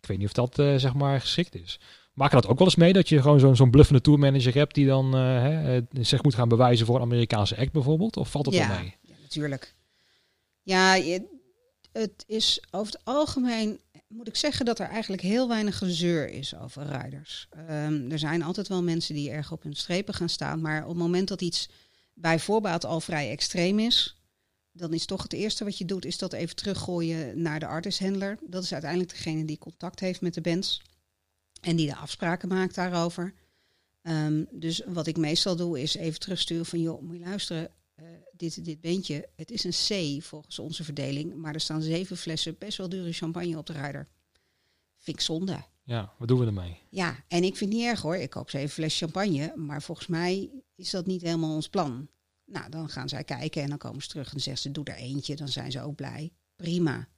[0.00, 1.80] ik weet niet of dat uh, zeg maar geschikt is.
[2.18, 4.86] Maak dat ook wel eens mee, dat je gewoon zo'n zo'n bluffende tourmanager hebt die
[4.86, 8.16] dan uh, hè, zich moet gaan bewijzen voor een Amerikaanse act bijvoorbeeld?
[8.16, 8.68] Of valt dat ja.
[8.68, 8.96] wel mee?
[9.22, 9.74] natuurlijk.
[10.62, 11.22] Ja, je,
[11.92, 16.56] het is over het algemeen, moet ik zeggen dat er eigenlijk heel weinig gezeur is
[16.56, 17.48] over riders.
[17.70, 20.88] Um, er zijn altijd wel mensen die erg op hun strepen gaan staan, maar op
[20.88, 21.68] het moment dat iets
[22.14, 24.16] bij voorbaat al vrij extreem is,
[24.72, 28.38] dan is toch het eerste wat je doet, is dat even teruggooien naar de artisthandler.
[28.46, 30.82] Dat is uiteindelijk degene die contact heeft met de bands
[31.60, 33.34] en die de afspraken maakt daarover.
[34.02, 38.06] Um, dus wat ik meestal doe, is even terugsturen van, joh, moet je luisteren, uh,
[38.32, 42.58] dit, dit beentje, het is een C volgens onze verdeling, maar er staan zeven flessen
[42.58, 44.08] best wel dure champagne op de rijder.
[44.98, 45.64] Vind ik zonde.
[45.82, 46.78] Ja, wat doen we ermee?
[46.90, 48.16] Ja, en ik vind het niet erg hoor.
[48.16, 52.08] Ik koop zeven flessen champagne, maar volgens mij is dat niet helemaal ons plan.
[52.44, 54.94] Nou, dan gaan zij kijken en dan komen ze terug en zeggen ze, doe er
[54.94, 56.32] eentje, dan zijn ze ook blij.
[56.56, 57.08] Prima.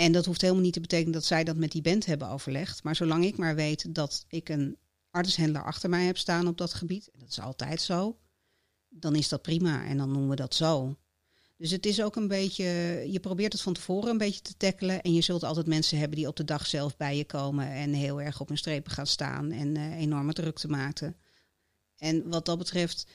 [0.00, 2.82] En dat hoeft helemaal niet te betekenen dat zij dat met die band hebben overlegd.
[2.82, 4.76] Maar zolang ik maar weet dat ik een
[5.10, 8.18] artisthandler achter mij heb staan op dat gebied, dat is altijd zo,
[8.88, 10.96] dan is dat prima en dan noemen we dat zo.
[11.56, 12.64] Dus het is ook een beetje,
[13.10, 15.02] je probeert het van tevoren een beetje te tackelen.
[15.02, 17.92] En je zult altijd mensen hebben die op de dag zelf bij je komen en
[17.92, 21.16] heel erg op hun strepen gaan staan en uh, enorme drukte maken.
[21.96, 23.06] En wat dat betreft,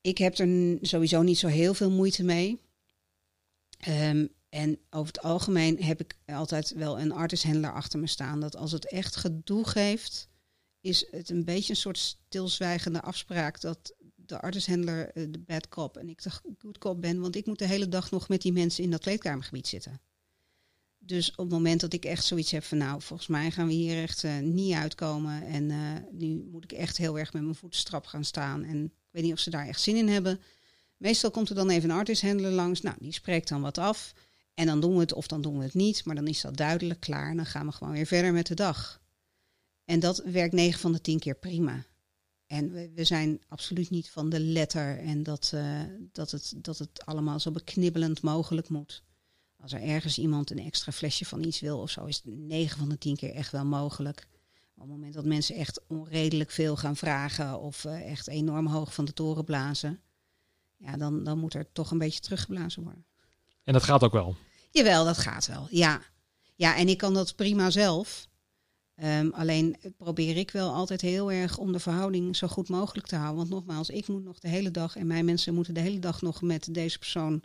[0.00, 2.60] ik heb er sowieso niet zo heel veel moeite mee.
[3.88, 8.40] Um, en over het algemeen heb ik altijd wel een artisthandler achter me staan.
[8.40, 10.28] Dat als het echt gedoe geeft,
[10.80, 15.96] is het een beetje een soort stilzwijgende afspraak dat de artisthandler uh, de bad cop
[15.96, 18.52] en ik de good cop ben, want ik moet de hele dag nog met die
[18.52, 20.00] mensen in dat kleedkamergebied zitten.
[20.98, 23.72] Dus op het moment dat ik echt zoiets heb van nou, volgens mij gaan we
[23.72, 27.54] hier echt uh, niet uitkomen en uh, nu moet ik echt heel erg met mijn
[27.54, 30.40] voeten strap gaan staan en ik weet niet of ze daar echt zin in hebben.
[30.96, 34.12] Meestal komt er dan even een artisthandler langs, nou die spreekt dan wat af
[34.54, 36.56] En dan doen we het of dan doen we het niet, maar dan is dat
[36.56, 37.30] duidelijk klaar.
[37.30, 39.00] En dan gaan we gewoon weer verder met de dag.
[39.84, 41.84] En dat werkt 9 van de 10 keer prima.
[42.46, 45.80] En we, zijn absoluut niet van de letter en dat, uh,
[46.12, 49.02] dat, het, dat het allemaal zo beknibbelend mogelijk moet.
[49.60, 52.78] Als er ergens iemand een extra flesje van iets wil of zo, is het 9
[52.78, 54.26] van de 10 keer echt wel mogelijk.
[54.74, 58.94] Op het moment dat mensen echt onredelijk veel gaan vragen of uh, echt enorm hoog
[58.94, 60.00] van de toren blazen,
[60.76, 63.04] ja, dan, dan moet er toch een beetje teruggeblazen worden.
[63.64, 64.36] En dat gaat ook wel?
[64.74, 66.00] Jawel, dat gaat wel, ja.
[66.54, 68.28] Ja, en ik kan dat prima zelf.
[69.04, 73.16] Um, alleen probeer ik wel altijd heel erg om de verhouding zo goed mogelijk te
[73.16, 73.36] houden.
[73.36, 76.22] Want nogmaals, ik moet nog de hele dag en mijn mensen moeten de hele dag
[76.22, 77.42] nog met deze persoon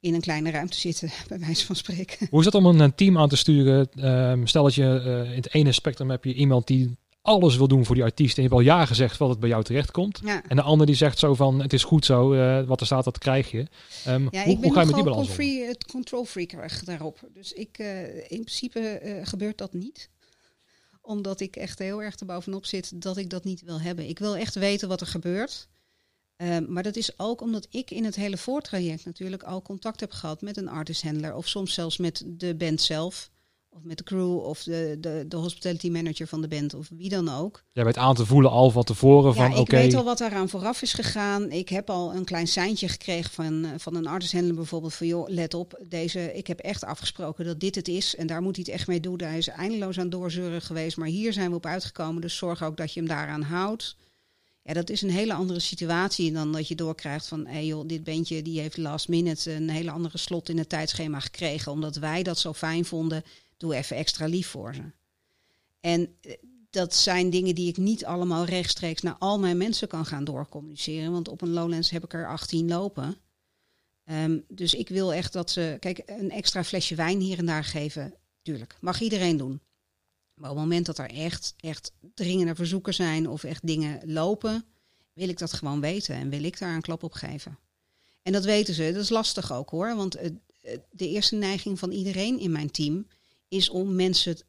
[0.00, 2.26] in een kleine ruimte zitten, bij wijze van spreken.
[2.30, 4.08] Hoe is dat om een team aan te sturen?
[4.30, 6.96] Um, stel dat je uh, in het ene spectrum heb je iemand die
[7.26, 8.36] alles wil doen voor die artiest.
[8.36, 10.20] En je hebt al ja gezegd wat het bij jou terecht komt.
[10.24, 10.42] Ja.
[10.48, 13.04] En de ander die zegt zo van het is goed zo, uh, wat er staat
[13.04, 13.66] dat krijg je.
[14.08, 15.44] Um, ja, hoe, ik ben hoe ga je met die balans om?
[15.66, 17.20] het control freak daarop.
[17.34, 20.10] Dus ik, uh, in principe uh, gebeurt dat niet
[21.06, 24.08] omdat ik echt heel erg erbovenop zit dat ik dat niet wil hebben.
[24.08, 25.68] Ik wil echt weten wat er gebeurt.
[26.36, 30.10] Um, maar dat is ook omdat ik in het hele voortraject natuurlijk al contact heb
[30.10, 31.34] gehad met een artist handler.
[31.34, 33.30] Of soms zelfs met de band zelf.
[33.76, 37.08] Of met de crew of de, de, de hospitality manager van de band of wie
[37.08, 37.62] dan ook.
[37.72, 39.60] Jij weet aan te voelen al van tevoren van oké.
[39.60, 41.50] ik weet al wat daaraan vooraf is gegaan.
[41.50, 44.94] Ik heb al een klein seintje gekregen van, uh, van een artist handler bijvoorbeeld.
[44.94, 48.16] Van joh, let op, deze, ik heb echt afgesproken dat dit het is.
[48.16, 49.20] En daar moet hij het echt mee doen.
[49.20, 50.96] Hij is eindeloos aan doorzeuren geweest.
[50.96, 52.20] Maar hier zijn we op uitgekomen.
[52.20, 53.96] Dus zorg ook dat je hem daaraan houdt.
[54.62, 57.46] Ja, dat is een hele andere situatie dan dat je doorkrijgt van...
[57.46, 60.68] hé hey joh, dit bandje die heeft last minute een hele andere slot in het
[60.68, 61.72] tijdschema gekregen...
[61.72, 63.22] omdat wij dat zo fijn vonden,
[63.56, 64.82] doe even extra lief voor ze.
[65.80, 66.16] En
[66.70, 71.12] dat zijn dingen die ik niet allemaal rechtstreeks naar al mijn mensen kan gaan doorcommuniceren.
[71.12, 73.16] Want op een Lowlands heb ik er 18 lopen.
[74.10, 75.76] Um, dus ik wil echt dat ze...
[75.80, 78.76] Kijk, een extra flesje wijn hier en daar geven, tuurlijk.
[78.80, 79.60] Mag iedereen doen.
[80.34, 84.64] Maar op het moment dat er echt, echt dringende verzoeken zijn of echt dingen lopen,
[85.12, 87.58] wil ik dat gewoon weten en wil ik daar een klap op geven.
[88.22, 88.92] En dat weten ze.
[88.92, 89.96] Dat is lastig ook hoor.
[89.96, 90.30] Want uh,
[90.90, 93.06] de eerste neiging van iedereen in mijn team
[93.48, 94.44] is om mensen het,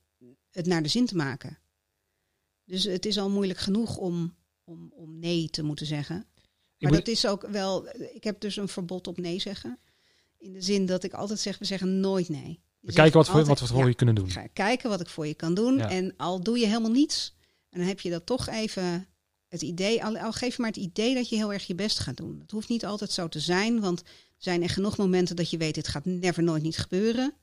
[0.50, 1.58] het naar de zin te maken.
[2.66, 6.26] Dus het is al moeilijk genoeg om, om, om nee te moeten zeggen.
[6.78, 7.88] Maar dat is ook wel.
[8.14, 9.80] Ik heb dus een verbod op nee zeggen.
[10.38, 12.60] In de zin dat ik altijd zeg: we zeggen nooit nee.
[12.80, 13.88] Je We kijken wat, wat we voor ja.
[13.88, 14.30] je kunnen doen.
[14.30, 15.78] Ga kijken wat ik voor je kan doen.
[15.78, 15.89] Ja.
[15.89, 17.36] En al doe je helemaal niets,
[17.70, 19.08] en dan heb je dat toch even
[19.48, 22.00] het idee, al, al geef je maar het idee dat je heel erg je best
[22.00, 22.39] gaat doen.
[22.39, 25.58] Het hoeft niet altijd zo te zijn, want er zijn er genoeg momenten dat je
[25.58, 27.34] weet, dit gaat never nooit niet gebeuren.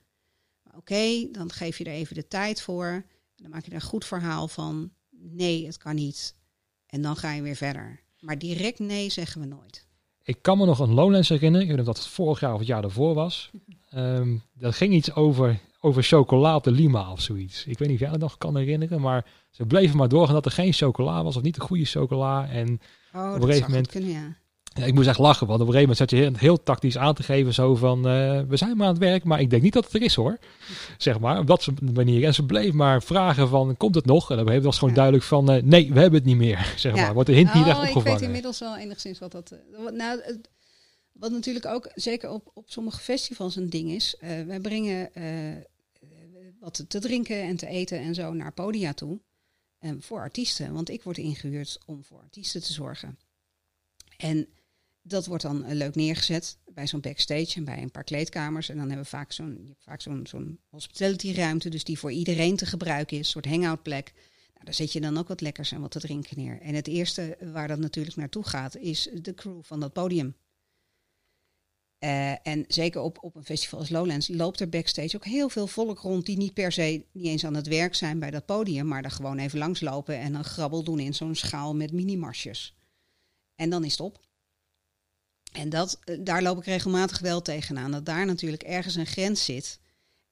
[0.76, 2.86] Oké, dan geef je er even de tijd voor.
[2.86, 4.90] En dan maak je er een goed verhaal van.
[5.10, 6.34] Nee, het kan niet.
[6.86, 8.00] En dan ga je weer verder.
[8.20, 9.86] Maar direct nee zeggen we nooit.
[10.22, 11.60] Ik kan me nog een Lowlands herinneren.
[11.60, 13.50] Ik weet niet of dat het vorig jaar of het jaar daarvoor was.
[13.90, 17.64] Ehm, dat ging iets over, over chocola op de Lima of zoiets.
[17.66, 19.00] Ik weet niet of jij dat nog kan herinneren.
[19.00, 22.48] Maar ze bleven maar doorgaan dat er geen chocola was of niet de goede chocola.
[22.48, 22.80] En
[23.14, 24.36] Oh, een dat gegeven moment- kunnen, ja.
[24.74, 25.46] Ik moest echt lachen.
[25.46, 27.54] Want op een gegeven moment zat je heel, heel tactisch aan te geven.
[27.54, 29.24] Zo van, eh, we zijn maar aan het werk.
[29.24, 30.38] Maar ik denk niet dat het er is hoor.
[30.98, 32.24] Zeg maar, op dat soort manier.
[32.24, 34.30] En ze bleef maar vragen van, komt het nog?
[34.30, 34.94] En dan was gewoon Ja.
[34.96, 36.72] duidelijk van, eh, nee, we hebben het niet meer.
[36.76, 37.02] Zeg Ja.
[37.02, 38.12] maar, wordt de hint niet echt Oh, ik opgevangen.
[38.18, 39.50] weet inmiddels wel enigszins wat dat...
[39.50, 40.20] eh, wat- nou,
[41.12, 44.16] wat natuurlijk ook, zeker op, op sommige festivals een ding is.
[44.20, 45.10] eh, wij brengen
[46.60, 49.20] wat te drinken en te eten en zo naar podia toe.
[49.78, 50.72] eh, voor artiesten.
[50.72, 53.18] Want ik word ingehuurd om voor artiesten te zorgen.
[54.16, 54.46] En
[55.06, 58.68] dat wordt dan eh, leuk neergezet bij zo'n backstage en bij een paar kleedkamers.
[58.68, 62.66] En dan hebben we vaak zo'n zo'n zo'n hospitality ruimte, dus die voor iedereen te
[62.66, 64.12] gebruiken is, een soort hangoutplek.
[64.52, 66.60] Nou, daar zet je dan ook wat lekkers en wat te drinken neer.
[66.60, 70.36] En het eerste waar dat natuurlijk naartoe gaat, is de crew van dat podium.
[71.98, 75.66] Eh, en zeker op, op een festival als Lowlands loopt er backstage ook heel veel
[75.66, 78.86] volk rond die niet per se niet eens aan het werk zijn bij dat podium,
[78.86, 82.76] maar daar gewoon even langslopen en een grabbel doen in zo'n schaal met mini-marsjes.
[83.54, 84.22] En dan is het op.
[85.54, 87.90] En dat, eh, daar loop ik regelmatig wel tegenaan.
[87.90, 89.78] Dat daar natuurlijk ergens een grens zit.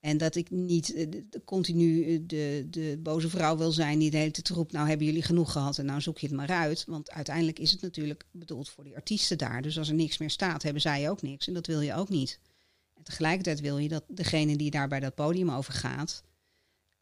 [0.01, 1.09] En dat ik niet eh,
[1.45, 4.73] continu eh, de, de boze vrouw wil zijn die de hele tijd roept...
[4.73, 6.85] nou hebben jullie genoeg gehad en nou zoek je het maar uit.
[6.87, 9.63] Want uiteindelijk is het natuurlijk bedoeld voor die artiesten daar.
[9.63, 11.47] Dus als er niks meer staat, hebben zij ook niks.
[11.47, 12.39] En dat wil je ook niet.
[12.97, 16.23] En tegelijkertijd wil je dat degene die daar bij dat podium over gaat...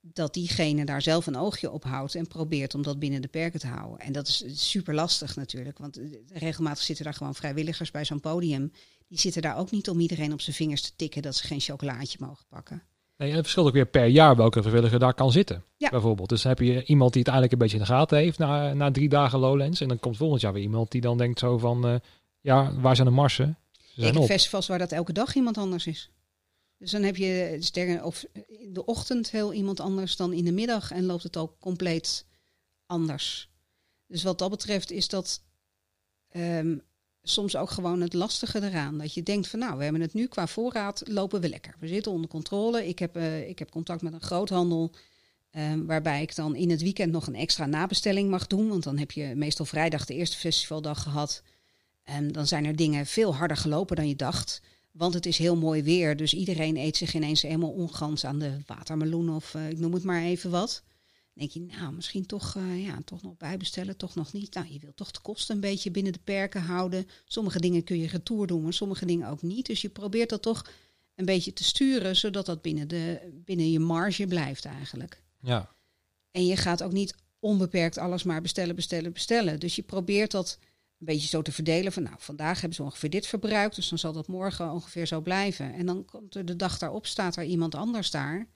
[0.00, 3.60] dat diegene daar zelf een oogje op houdt en probeert om dat binnen de perken
[3.60, 3.98] te houden.
[3.98, 8.20] En dat is super lastig natuurlijk, want eh, regelmatig zitten daar gewoon vrijwilligers bij zo'n
[8.20, 8.72] podium.
[9.08, 11.60] Die zitten daar ook niet om iedereen op zijn vingers te tikken dat ze geen
[11.60, 12.82] chocolaatje mogen pakken.
[13.16, 15.64] Nee, en het verschilt ook weer per jaar welke vrijwilliger daar kan zitten.
[15.76, 15.90] Ja.
[15.90, 16.28] Bijvoorbeeld.
[16.28, 18.74] Dus dan heb je iemand die het eigenlijk een beetje in de gaten heeft na,
[18.74, 19.80] na drie dagen Lowlands.
[19.80, 21.94] En dan komt volgend jaar weer iemand die dan denkt zo van, eh,
[22.40, 23.58] ja, waar zijn de marsen?
[23.72, 26.10] Ze Ik zijn festivals waar dat elke dag iemand anders is.
[26.80, 30.52] Dus dan heb je sterren of in de ochtend heel iemand anders dan in de
[30.52, 32.26] middag en loopt het ook compleet
[32.86, 33.50] anders.
[34.06, 35.42] Dus wat dat betreft is dat
[36.28, 36.78] ehm,
[37.22, 38.98] soms ook gewoon het lastige eraan.
[38.98, 41.74] Dat je denkt van nou, we hebben het nu qua voorraad, lopen we lekker.
[41.78, 42.88] We zitten onder controle.
[42.88, 44.94] Ik heb, uh, ik heb contact met een groothandel.
[45.52, 48.68] Um, waarbij ik dan in het weekend nog een extra nabestelling mag doen.
[48.68, 51.42] Want dan heb je meestal vrijdag de eerste festivaldag gehad.
[52.02, 54.60] En dan zijn er dingen veel harder gelopen dan je dacht.
[54.90, 56.16] Want het is heel mooi weer.
[56.16, 60.02] Dus iedereen eet zich ineens helemaal ongans aan de watermeloen of uh, ik noem het
[60.02, 60.82] maar even wat.
[61.34, 64.54] Dan denk je, nou, misschien toch, uh, ja, toch nog bijbestellen, toch nog niet.
[64.54, 67.06] Nou, je wilt toch de kosten een beetje binnen de perken houden.
[67.24, 69.66] Sommige dingen kun je retour doen, maar sommige dingen ook niet.
[69.66, 70.70] Dus je probeert dat toch
[71.14, 75.22] een beetje te sturen, zodat dat binnen, de, binnen je marge blijft eigenlijk.
[75.40, 75.74] Ja.
[76.30, 79.60] En je gaat ook niet onbeperkt alles maar bestellen, bestellen, bestellen.
[79.60, 80.58] Dus je probeert dat
[81.00, 83.98] een beetje zo te verdelen van nou, vandaag hebben ze ongeveer dit verbruikt, dus dan
[83.98, 85.74] zal dat morgen ongeveer zo blijven.
[85.74, 88.48] En dan komt er de dag daarop, staat er iemand anders daar.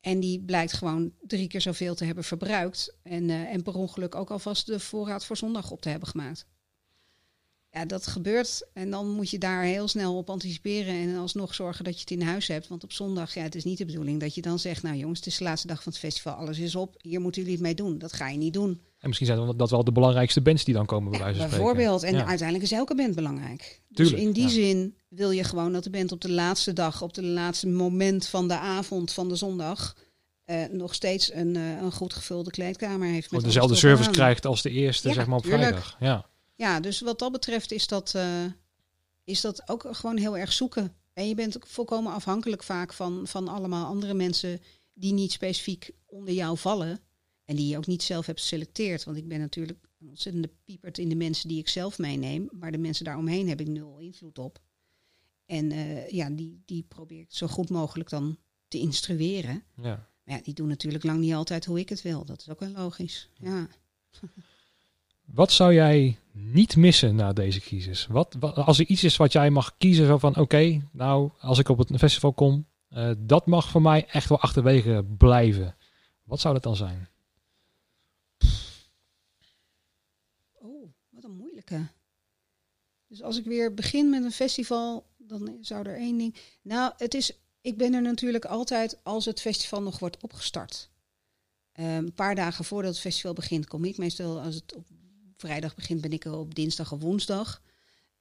[0.00, 2.96] En die blijkt gewoon drie keer zoveel te hebben verbruikt.
[3.02, 6.46] En, uh, en per ongeluk ook alvast de voorraad voor zondag op te hebben gemaakt.
[7.74, 8.66] Ja, dat gebeurt.
[8.72, 10.94] En dan moet je daar heel snel op anticiperen.
[10.94, 12.68] En alsnog zorgen dat je het in huis hebt.
[12.68, 14.82] Want op zondag, ja, het is niet de bedoeling dat je dan zegt...
[14.82, 16.94] nou jongens, het is de laatste dag van het festival, alles is op.
[17.00, 17.98] Hier moeten jullie het mee doen.
[17.98, 18.80] Dat ga je niet doen.
[18.98, 21.66] En misschien zijn dat wel de belangrijkste bands die dan komen bij wijze van spreken.
[21.74, 22.02] Bijvoorbeeld.
[22.02, 22.26] En ja.
[22.26, 23.80] uiteindelijk is elke band belangrijk.
[23.92, 24.48] Tuurlijk, dus in die ja.
[24.48, 27.02] zin wil je gewoon dat de band op de laatste dag...
[27.02, 29.96] op de laatste moment van de avond van de zondag...
[30.50, 33.30] Uh, nog steeds een, uh, een goed gevulde kleedkamer heeft.
[33.30, 35.62] Met dezelfde service krijgt als de eerste, zeg maar, op tuurlijk.
[35.62, 35.96] vrijdag.
[36.00, 36.26] Ja.
[36.54, 38.44] Ja, dus wat dat betreft is dat, uh,
[39.24, 40.96] is dat ook gewoon heel erg zoeken.
[41.12, 44.60] En je bent ook volkomen afhankelijk vaak van, van allemaal andere mensen
[44.92, 47.00] die niet specifiek onder jou vallen.
[47.44, 49.04] En die je ook niet zelf hebt geselecteerd.
[49.04, 52.48] Want ik ben natuurlijk een ontzettende piepert in de mensen die ik zelf meeneem.
[52.50, 54.62] Maar de mensen daaromheen heb ik nul invloed op.
[55.46, 55.70] En
[56.08, 58.38] ja, die, die probeer ik zo goed mogelijk dan
[58.68, 59.62] te instrueren.
[59.82, 60.08] ja.
[60.24, 62.24] Maar ja, die doen natuurlijk lang niet altijd hoe ik het wil.
[62.24, 63.28] Dat is ook wel logisch.
[63.34, 63.68] Ja.
[65.24, 68.06] Wat zou jij niet missen na deze crisis?
[68.06, 71.68] Wat, als er iets is wat jij mag kiezen, zo van oké, nou, als ik
[71.68, 75.76] op het festival kom, uh, dat mag voor mij echt wel achterwege blijven.
[76.22, 77.08] Wat zou dat dan zijn?
[80.52, 81.86] Oh, wat een moeilijke.
[83.06, 86.36] Dus als ik weer begin met een festival, dan zou er één ding.
[86.62, 87.32] Nou, het is
[87.64, 90.90] ik ben er natuurlijk altijd als het festival nog wordt opgestart.
[91.72, 94.86] Um, een paar dagen voordat het festival begint, kom ik meestal als het op
[95.36, 97.62] vrijdag begint, ben ik er op dinsdag of woensdag.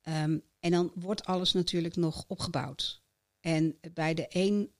[0.07, 3.01] Um, en dan wordt alles natuurlijk nog opgebouwd.
[3.39, 4.71] En bij de een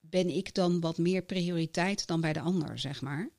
[0.00, 3.30] ben ik dan wat meer prioriteit dan bij de ander, zeg maar.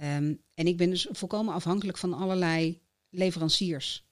[0.00, 4.04] Um, en ik ben dus volkomen afhankelijk van allerlei leveranciers.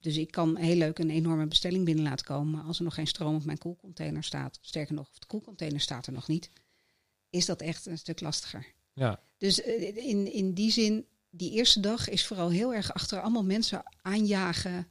[0.00, 2.50] Dus ik kan heel leuk een enorme bestelling binnen laten komen.
[2.50, 5.80] Maar als er nog geen stroom op mijn koelcontainer staat, sterker nog, of de koelcontainer
[5.80, 6.50] staat er nog niet,
[7.30, 8.66] is dat echt een stuk lastiger.
[8.92, 9.22] Ja.
[9.36, 13.82] Dus in, in die zin, die eerste dag is vooral heel erg achter allemaal mensen
[14.02, 14.86] aanjagen.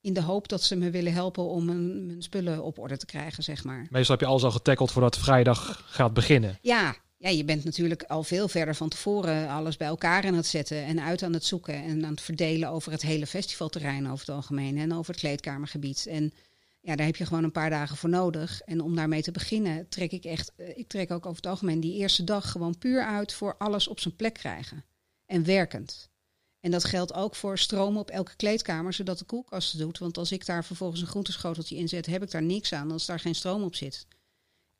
[0.00, 3.06] In de hoop dat ze me willen helpen om mijn, mijn spullen op orde te
[3.06, 3.86] krijgen, zeg maar.
[3.90, 6.58] Meestal heb je alles al getackeld voordat vrijdag gaat beginnen.
[6.60, 10.46] Ja, ja, je bent natuurlijk al veel verder van tevoren alles bij elkaar aan het
[10.46, 14.26] zetten en uit aan het zoeken en aan het verdelen over het hele festivalterrein over
[14.26, 16.06] het algemeen en over het kleedkamergebied.
[16.06, 16.32] En
[16.80, 18.60] ja, daar heb je gewoon een paar dagen voor nodig.
[18.60, 21.96] En om daarmee te beginnen trek ik echt, ik trek ook over het algemeen die
[21.96, 24.84] eerste dag gewoon puur uit voor alles op zijn plek krijgen.
[25.26, 26.10] En werkend.
[26.60, 29.98] En dat geldt ook voor stroom op elke kleedkamer, zodat de koelkast het doet.
[29.98, 33.06] Want als ik daar vervolgens een groenteschoteltje in zet, heb ik daar niks aan als
[33.06, 34.06] daar geen stroom op zit.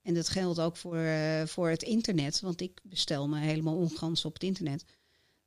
[0.03, 4.25] En dat geldt ook voor, uh, voor het internet, want ik bestel me helemaal ongans
[4.25, 4.85] op het internet.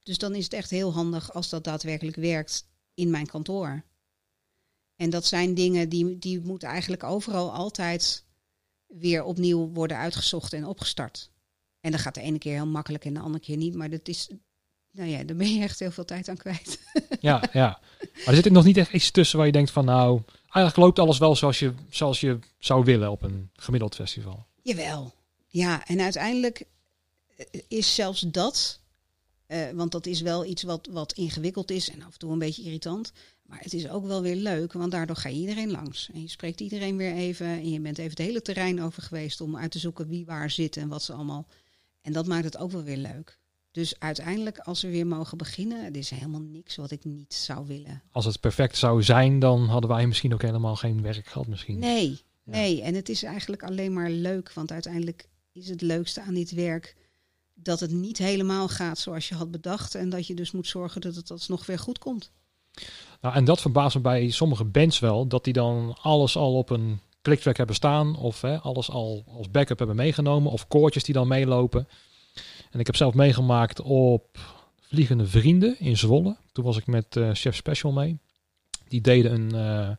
[0.04, 3.84] Dus dan is het echt heel handig als dat daadwerkelijk werkt in mijn kantoor.
[4.96, 8.26] En dat zijn dingen die, die moeten eigenlijk overal altijd
[8.86, 11.32] weer opnieuw worden uitgezocht en opgestart.
[11.80, 13.76] En dat gaat de ene keer heel makkelijk en de andere keer niet.
[13.76, 14.30] Maar dat is,
[14.92, 16.80] nou ja, daar ben je echt heel veel tijd aan kwijt.
[17.20, 17.80] Ja, ja.
[18.00, 20.76] Maar er zit er nog niet echt iets tussen waar je denkt van nou, eigenlijk
[20.76, 24.46] loopt alles wel zoals je, zoals je zou willen op een gemiddeld festival.
[24.62, 25.14] Jawel.
[25.48, 26.66] Ja, en uiteindelijk
[27.68, 28.80] is zelfs dat,
[29.48, 32.40] uh, want dat is wel iets wat, wat ingewikkeld is en af en toe een
[32.40, 33.12] beetje irritant.
[33.50, 36.10] Maar het is ook wel weer leuk, want daardoor ga je iedereen langs.
[36.14, 37.48] En je spreekt iedereen weer even.
[37.48, 40.50] En je bent even het hele terrein over geweest om uit te zoeken wie waar
[40.50, 41.48] zit en wat ze allemaal.
[42.02, 43.39] En dat maakt het ook wel weer leuk.
[43.72, 47.68] Dus uiteindelijk, als we weer mogen beginnen, er is helemaal niks wat ik niet zou
[47.68, 48.02] willen.
[48.12, 51.80] Als het perfect zou zijn, dan hadden wij misschien ook helemaal geen werk gehad misschien.
[51.80, 52.52] Nee, ja.
[52.52, 52.82] nee.
[52.82, 56.96] En het is eigenlijk alleen maar leuk, want uiteindelijk is het leukste aan dit werk
[57.54, 59.96] dat het niet helemaal gaat zoals je had bedacht.
[59.96, 62.32] En dat je dus moet zorgen dat het alsnog weer goed komt.
[63.22, 66.70] Nou, en dat verbaast me bij sommige bands wel, dat die dan alles al op
[66.70, 71.14] een clicktrack hebben staan of hè, alles al als backup hebben meegenomen of koortjes die
[71.14, 71.88] dan meelopen.
[72.70, 74.38] En ik heb zelf meegemaakt op
[74.80, 76.38] Vliegende Vrienden in Zwolle.
[76.52, 78.20] Toen was ik met eh, Chef Special mee.
[78.88, 79.96] Die deden een, eh,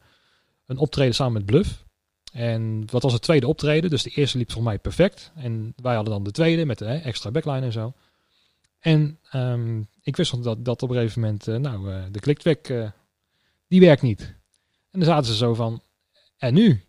[0.67, 1.85] een optreden samen met Bluff.
[2.33, 3.91] En wat was het tweede optreden?
[3.91, 5.33] Dus de eerste liep voor mij perfect.
[5.35, 7.93] En wij hadden dan de tweede met de hè, extra backline en zo.
[8.79, 12.69] En ehm, ik wist dat, dat op een gegeven moment, eh, nou, uh, de clicktrack,
[12.69, 12.91] uh,
[13.69, 14.21] die werkt niet.
[14.91, 15.83] En dan zaten ze zo van,
[16.39, 16.85] en nu?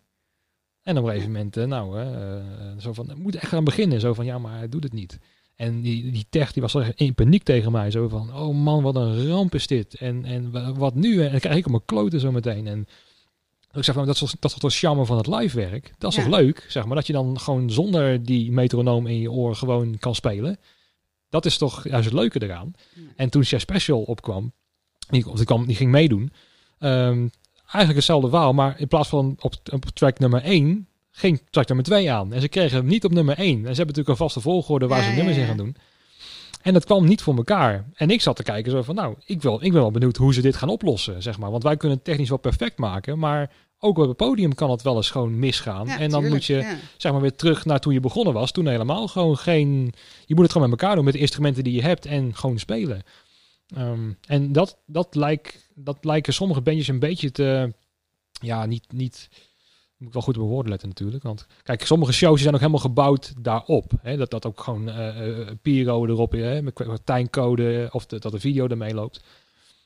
[0.82, 4.00] En op een gegeven moment, nou, zo van, moet echt gaan beginnen.
[4.00, 5.18] Zo van, ja, maar hij doet het niet.
[5.62, 7.90] En die, die tech die was echt in paniek tegen mij.
[7.90, 9.94] Zo van, oh man, wat een ramp is dit.
[9.94, 11.24] En, en wat nu?
[11.24, 12.66] En dan krijg ik op mijn kloten zo meteen.
[12.66, 12.86] En
[13.72, 15.94] ik zeg van, dat is, dat is toch het charme van het live werk.
[15.98, 16.22] Dat is ja.
[16.22, 16.96] toch leuk, zeg maar.
[16.96, 20.58] Dat je dan gewoon zonder die metronoom in je oor gewoon kan spelen.
[21.28, 22.72] Dat is toch juist het leuke eraan.
[22.94, 23.02] Ja.
[23.16, 24.52] En toen Chef Special opkwam,
[25.08, 26.32] die, of die, kwam, die ging meedoen.
[26.78, 27.30] Um,
[27.62, 31.84] eigenlijk hetzelfde verhaal, maar in plaats van op, op track nummer 1 ging track nummer
[31.84, 32.32] 2 aan.
[32.32, 33.46] En ze kregen hem niet op nummer 1.
[33.46, 35.76] En ze hebben natuurlijk een vaste volgorde waar ja, ze nummers in gaan doen.
[36.62, 37.84] En dat kwam niet voor elkaar.
[37.94, 40.34] En ik zat te kijken zo van, nou, ik, wil, ik ben wel benieuwd hoe
[40.34, 41.50] ze dit gaan oplossen, zeg maar.
[41.50, 44.82] Want wij kunnen het technisch wel perfect maken, maar ook op het podium kan het
[44.82, 45.86] wel eens gewoon misgaan.
[45.86, 46.76] Ja, en dan tuurlijk, moet je, ja.
[46.96, 48.52] zeg maar, weer terug naar toen je begonnen was.
[48.52, 49.92] Toen helemaal gewoon geen...
[50.26, 52.58] Je moet het gewoon met elkaar doen, met de instrumenten die je hebt en gewoon
[52.58, 53.02] spelen.
[53.76, 57.72] Um, en dat, dat, lijkt, dat lijken sommige bandjes een beetje te...
[58.40, 58.84] Ja, niet...
[58.92, 59.28] niet
[60.02, 61.22] moet ik wel goed op mijn woorden letten natuurlijk.
[61.22, 63.92] Want kijk, sommige shows zijn ook helemaal gebouwd daarop.
[64.00, 64.16] Hè?
[64.16, 66.62] Dat dat ook gewoon uh, uh, Piro erop is, hè?
[66.62, 69.20] met kwartijncode of dat de video ermee loopt.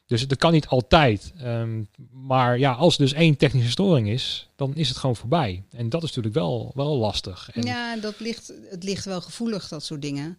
[0.07, 1.33] Dus dat kan niet altijd.
[1.43, 5.65] Um, maar ja, als dus één technische storing is, dan is het gewoon voorbij.
[5.71, 7.51] En dat is natuurlijk wel, wel lastig.
[7.51, 10.39] En Ja, dat ligt, het ligt wel gevoelig, dat soort dingen.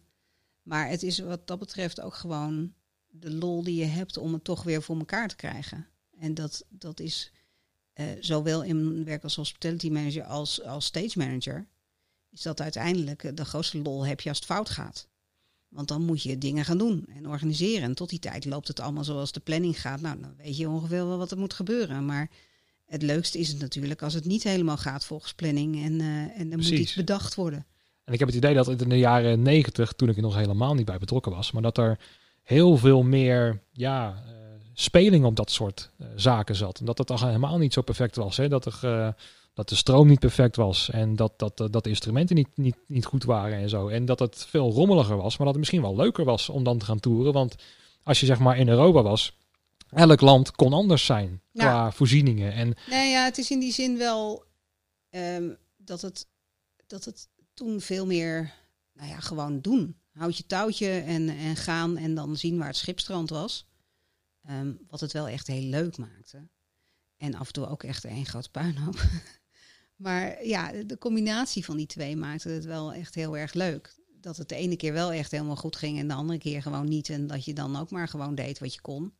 [0.62, 2.74] Maar het is wat dat betreft ook gewoon
[3.08, 5.88] de lol die je hebt om het toch weer voor elkaar te krijgen.
[6.20, 7.32] En dat, dat is
[8.00, 11.68] uh, zowel in werk als hospitality manager als, als stage manager.
[12.32, 15.08] Is dat uiteindelijk de grootste lol heb je als het fout gaat.
[15.68, 17.84] Want dan moet je dingen gaan doen en organiseren.
[17.84, 20.02] En tot die tijd loopt het allemaal zoals de planning gaat.
[20.02, 22.06] Nou, dan weet je ongeveer wel wat er moet gebeuren.
[22.06, 22.30] Maar
[22.86, 25.84] het leukste is het natuurlijk als het niet helemaal gaat volgens planning.
[25.84, 26.72] En, uh, en er Precies.
[26.72, 27.66] moet iets bedacht worden.
[28.04, 30.74] En ik heb het idee dat in de jaren negentig, toen ik er nog helemaal
[30.74, 32.00] niet bij betrokken was, maar dat er
[32.44, 34.32] heel veel meer ja, uh,
[34.80, 36.80] speling op dat soort uh, zaken zat.
[36.80, 38.38] En dat het al helemaal niet zo perfect was.
[38.38, 38.48] Hè?
[38.48, 39.10] Dat, er, uh,
[39.54, 43.06] dat de stroom niet perfect was en dat, dat, dat de instrumenten niet, niet, niet
[43.06, 43.88] goed waren en zo.
[43.88, 46.78] En dat het veel rommeliger was, maar dat het misschien wel leuker was om dan
[46.78, 47.34] te gaan toeren.
[47.34, 47.56] Want
[48.04, 49.38] als je zeg maar in Europa was,
[49.90, 51.64] elk land kon anders zijn ja.
[51.64, 52.54] qua voorzieningen.
[52.54, 54.44] En nee, ja, het is in die zin wel
[55.10, 56.28] um, dat, het,
[56.88, 58.54] dat het toen veel meer,
[58.94, 59.96] nou ja, gewoon doen.
[60.12, 63.66] Houd je touwtje en, en gaan en dan zien waar het schipstrand was.
[64.50, 66.48] Um, wat het wel echt heel leuk maakte.
[67.18, 69.04] En af en toe ook echt een groot puinhoop.
[69.96, 73.96] maar ja, de combinatie van die twee maakte het wel echt heel erg leuk.
[74.22, 76.88] Dat het de ene keer wel echt helemaal goed ging en de andere keer gewoon
[76.88, 77.10] niet.
[77.10, 79.14] En dat je dan ook maar gewoon deed wat je kon.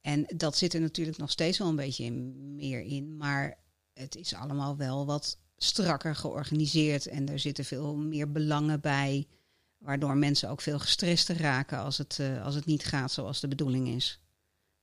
[0.00, 3.16] En dat zit er natuurlijk nog steeds wel een beetje in, meer in.
[3.16, 3.58] Maar
[3.92, 7.06] het is allemaal wel wat strakker georganiseerd.
[7.06, 9.26] En er zitten veel meer belangen bij.
[9.78, 13.48] Waardoor mensen ook veel gestrester raken als het, uh, als het niet gaat zoals de
[13.48, 14.23] bedoeling is.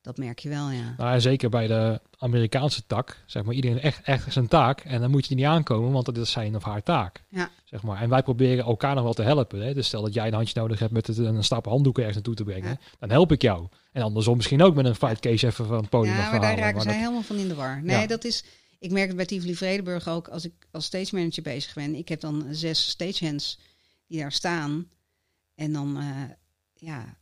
[0.01, 0.93] Dat merk je wel, ja.
[0.97, 4.79] Nou, zeker bij de Amerikaanse tak, zeg maar, iedereen echt, echt zijn taak.
[4.81, 7.23] En dan moet je niet aankomen, want dat is zijn of haar taak.
[7.29, 7.49] Ja.
[7.65, 8.01] Zeg maar.
[8.01, 9.61] En wij proberen elkaar nog wel te helpen.
[9.61, 9.73] Hè?
[9.73, 12.45] Dus stel dat jij een handje nodig hebt met het, een stapel handdoeken ergens naartoe
[12.45, 12.97] te brengen, ja.
[12.99, 13.67] dan help ik jou.
[13.91, 16.57] En andersom misschien ook met een fight case even van het podium Ja, maar daar
[16.57, 17.01] raken maar zij dat...
[17.01, 17.83] helemaal van in de war.
[17.83, 18.07] Nee, ja.
[18.07, 18.43] dat is...
[18.79, 21.95] Ik merk het bij Tivoli Vredenburg ook, als ik als stage manager bezig ben.
[21.95, 23.59] Ik heb dan zes stagehands
[24.07, 24.87] die daar staan.
[25.55, 26.05] En dan, uh,
[26.73, 27.17] ja,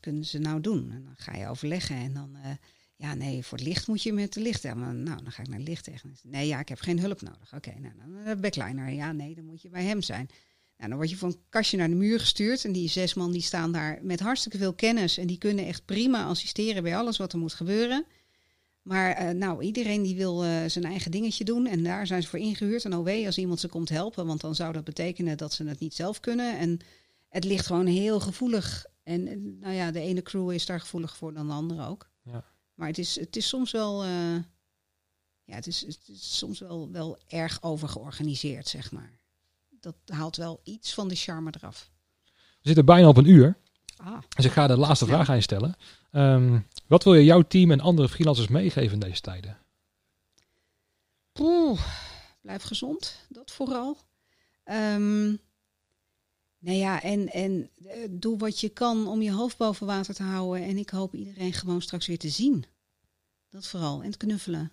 [0.00, 0.90] kunnen ze nou doen?
[0.90, 2.50] En dan ga je overleggen en dan, uh,
[2.96, 4.62] ja, nee, voor het licht moet je met de licht.
[4.62, 6.20] Nou, dan ga ik naar lichttechnisch.
[6.22, 7.54] Nee, ja, ik heb geen hulp nodig.
[7.54, 8.90] Oké, okay, nou, dan de backliner.
[8.90, 10.28] Ja, nee, dan moet je bij hem zijn.
[10.76, 12.64] Nou, dan word je van een kastje naar de muur gestuurd.
[12.64, 15.18] En die zes man die staan daar met hartstikke veel kennis.
[15.18, 18.06] En die kunnen echt prima assisteren bij alles wat er moet gebeuren.
[18.82, 21.66] Maar uh, nou, iedereen die wil zijn eigen dingetje doen.
[21.66, 22.84] En daar zijn ze voor ingehuurd.
[22.84, 24.26] En OW als iemand ze komt helpen.
[24.26, 26.58] Want dan zou dat betekenen dat ze het niet zelf kunnen.
[26.58, 26.80] En
[27.28, 28.86] het ligt gewoon heel gevoelig.
[29.10, 32.10] En nou ja, de ene crew is daar gevoelig voor dan de andere ook.
[32.22, 32.44] Ja.
[32.74, 34.04] Maar het is, het is soms wel...
[34.04, 34.34] Uh,
[35.44, 39.18] ja, het is, het is soms wel, wel erg overgeorganiseerd, zeg maar.
[39.68, 41.90] Dat haalt wel iets van de charme eraf.
[42.32, 43.56] We zitten bijna op een uur.
[43.96, 44.18] Ah.
[44.28, 45.74] Dus ik ga de laatste vraag aan je stellen.
[46.12, 49.58] Um, wat wil je jouw team en andere freelancers meegeven in deze tijden?
[51.32, 51.80] Poeh,
[52.40, 53.96] blijf gezond, dat vooral.
[54.64, 55.40] Um,
[56.60, 60.22] nou ja, en, en uh, doe wat je kan om je hoofd boven water te
[60.22, 60.64] houden.
[60.64, 62.64] En ik hoop iedereen gewoon straks weer te zien.
[63.50, 64.00] Dat vooral.
[64.00, 64.72] En het knuffelen.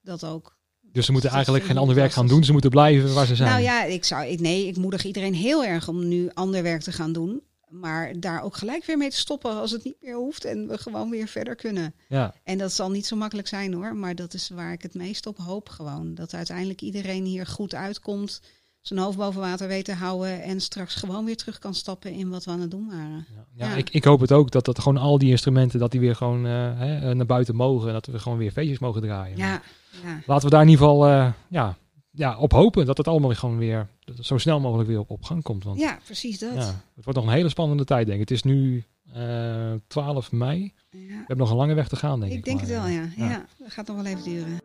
[0.00, 0.56] Dat ook.
[0.80, 2.44] Dus ze moeten eigenlijk geen ander werk gaan doen.
[2.44, 3.50] Ze moeten blijven waar ze zijn.
[3.50, 6.82] Nou ja, ik zou, ik, nee, ik moedig iedereen heel erg om nu ander werk
[6.82, 7.42] te gaan doen.
[7.68, 10.78] Maar daar ook gelijk weer mee te stoppen als het niet meer hoeft en we
[10.78, 11.94] gewoon weer verder kunnen.
[12.08, 12.34] ja.
[12.44, 15.26] En dat zal niet zo makkelijk zijn hoor, maar dat is waar ik het meest
[15.26, 16.14] op hoop gewoon.
[16.14, 18.40] Dat uiteindelijk iedereen hier goed uitkomt,
[18.88, 22.30] zijn hoofd boven water weet te houden en straks gewoon weer terug kan stappen in
[22.30, 23.26] wat we aan het doen waren.
[23.34, 23.76] Ja, ja, Ja.
[23.76, 26.46] Ik, ik hoop het ook dat, dat gewoon al die instrumenten dat die weer gewoon
[26.46, 29.36] eh, hè, naar buiten mogen en dat we gewoon weer feestjes mogen draaien.
[29.36, 29.62] Ja,
[30.02, 30.20] ja.
[30.26, 31.76] Laten we daar in ieder geval eh, ja,
[32.10, 33.88] ja, op hopen dat het allemaal gewoon weer
[34.20, 35.64] zo snel mogelijk weer op, op gang komt.
[35.64, 36.54] Want ja precies dat.
[36.54, 38.28] ja, het wordt nog een hele spannende tijd, denk ik.
[38.28, 40.72] Het is nu eh 12 mei.
[40.90, 42.38] We hebben nog een lange weg te gaan, denk ik.
[42.38, 43.08] Ik denk maar, het wel, eh, ja.
[43.16, 43.30] ja.
[43.30, 43.46] ja.
[43.58, 44.60] Dat gaat nog wel even duren.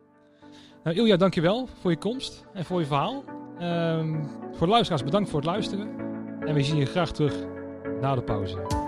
[0.84, 3.43] Nou, Ilja, dankjewel voor je komst en voor je verhaal.
[3.58, 4.14] Ehm,
[4.52, 5.88] voor de luisteraars, bedankt voor het luisteren.
[6.40, 7.34] En we zien je graag terug
[8.00, 8.83] na de pauze.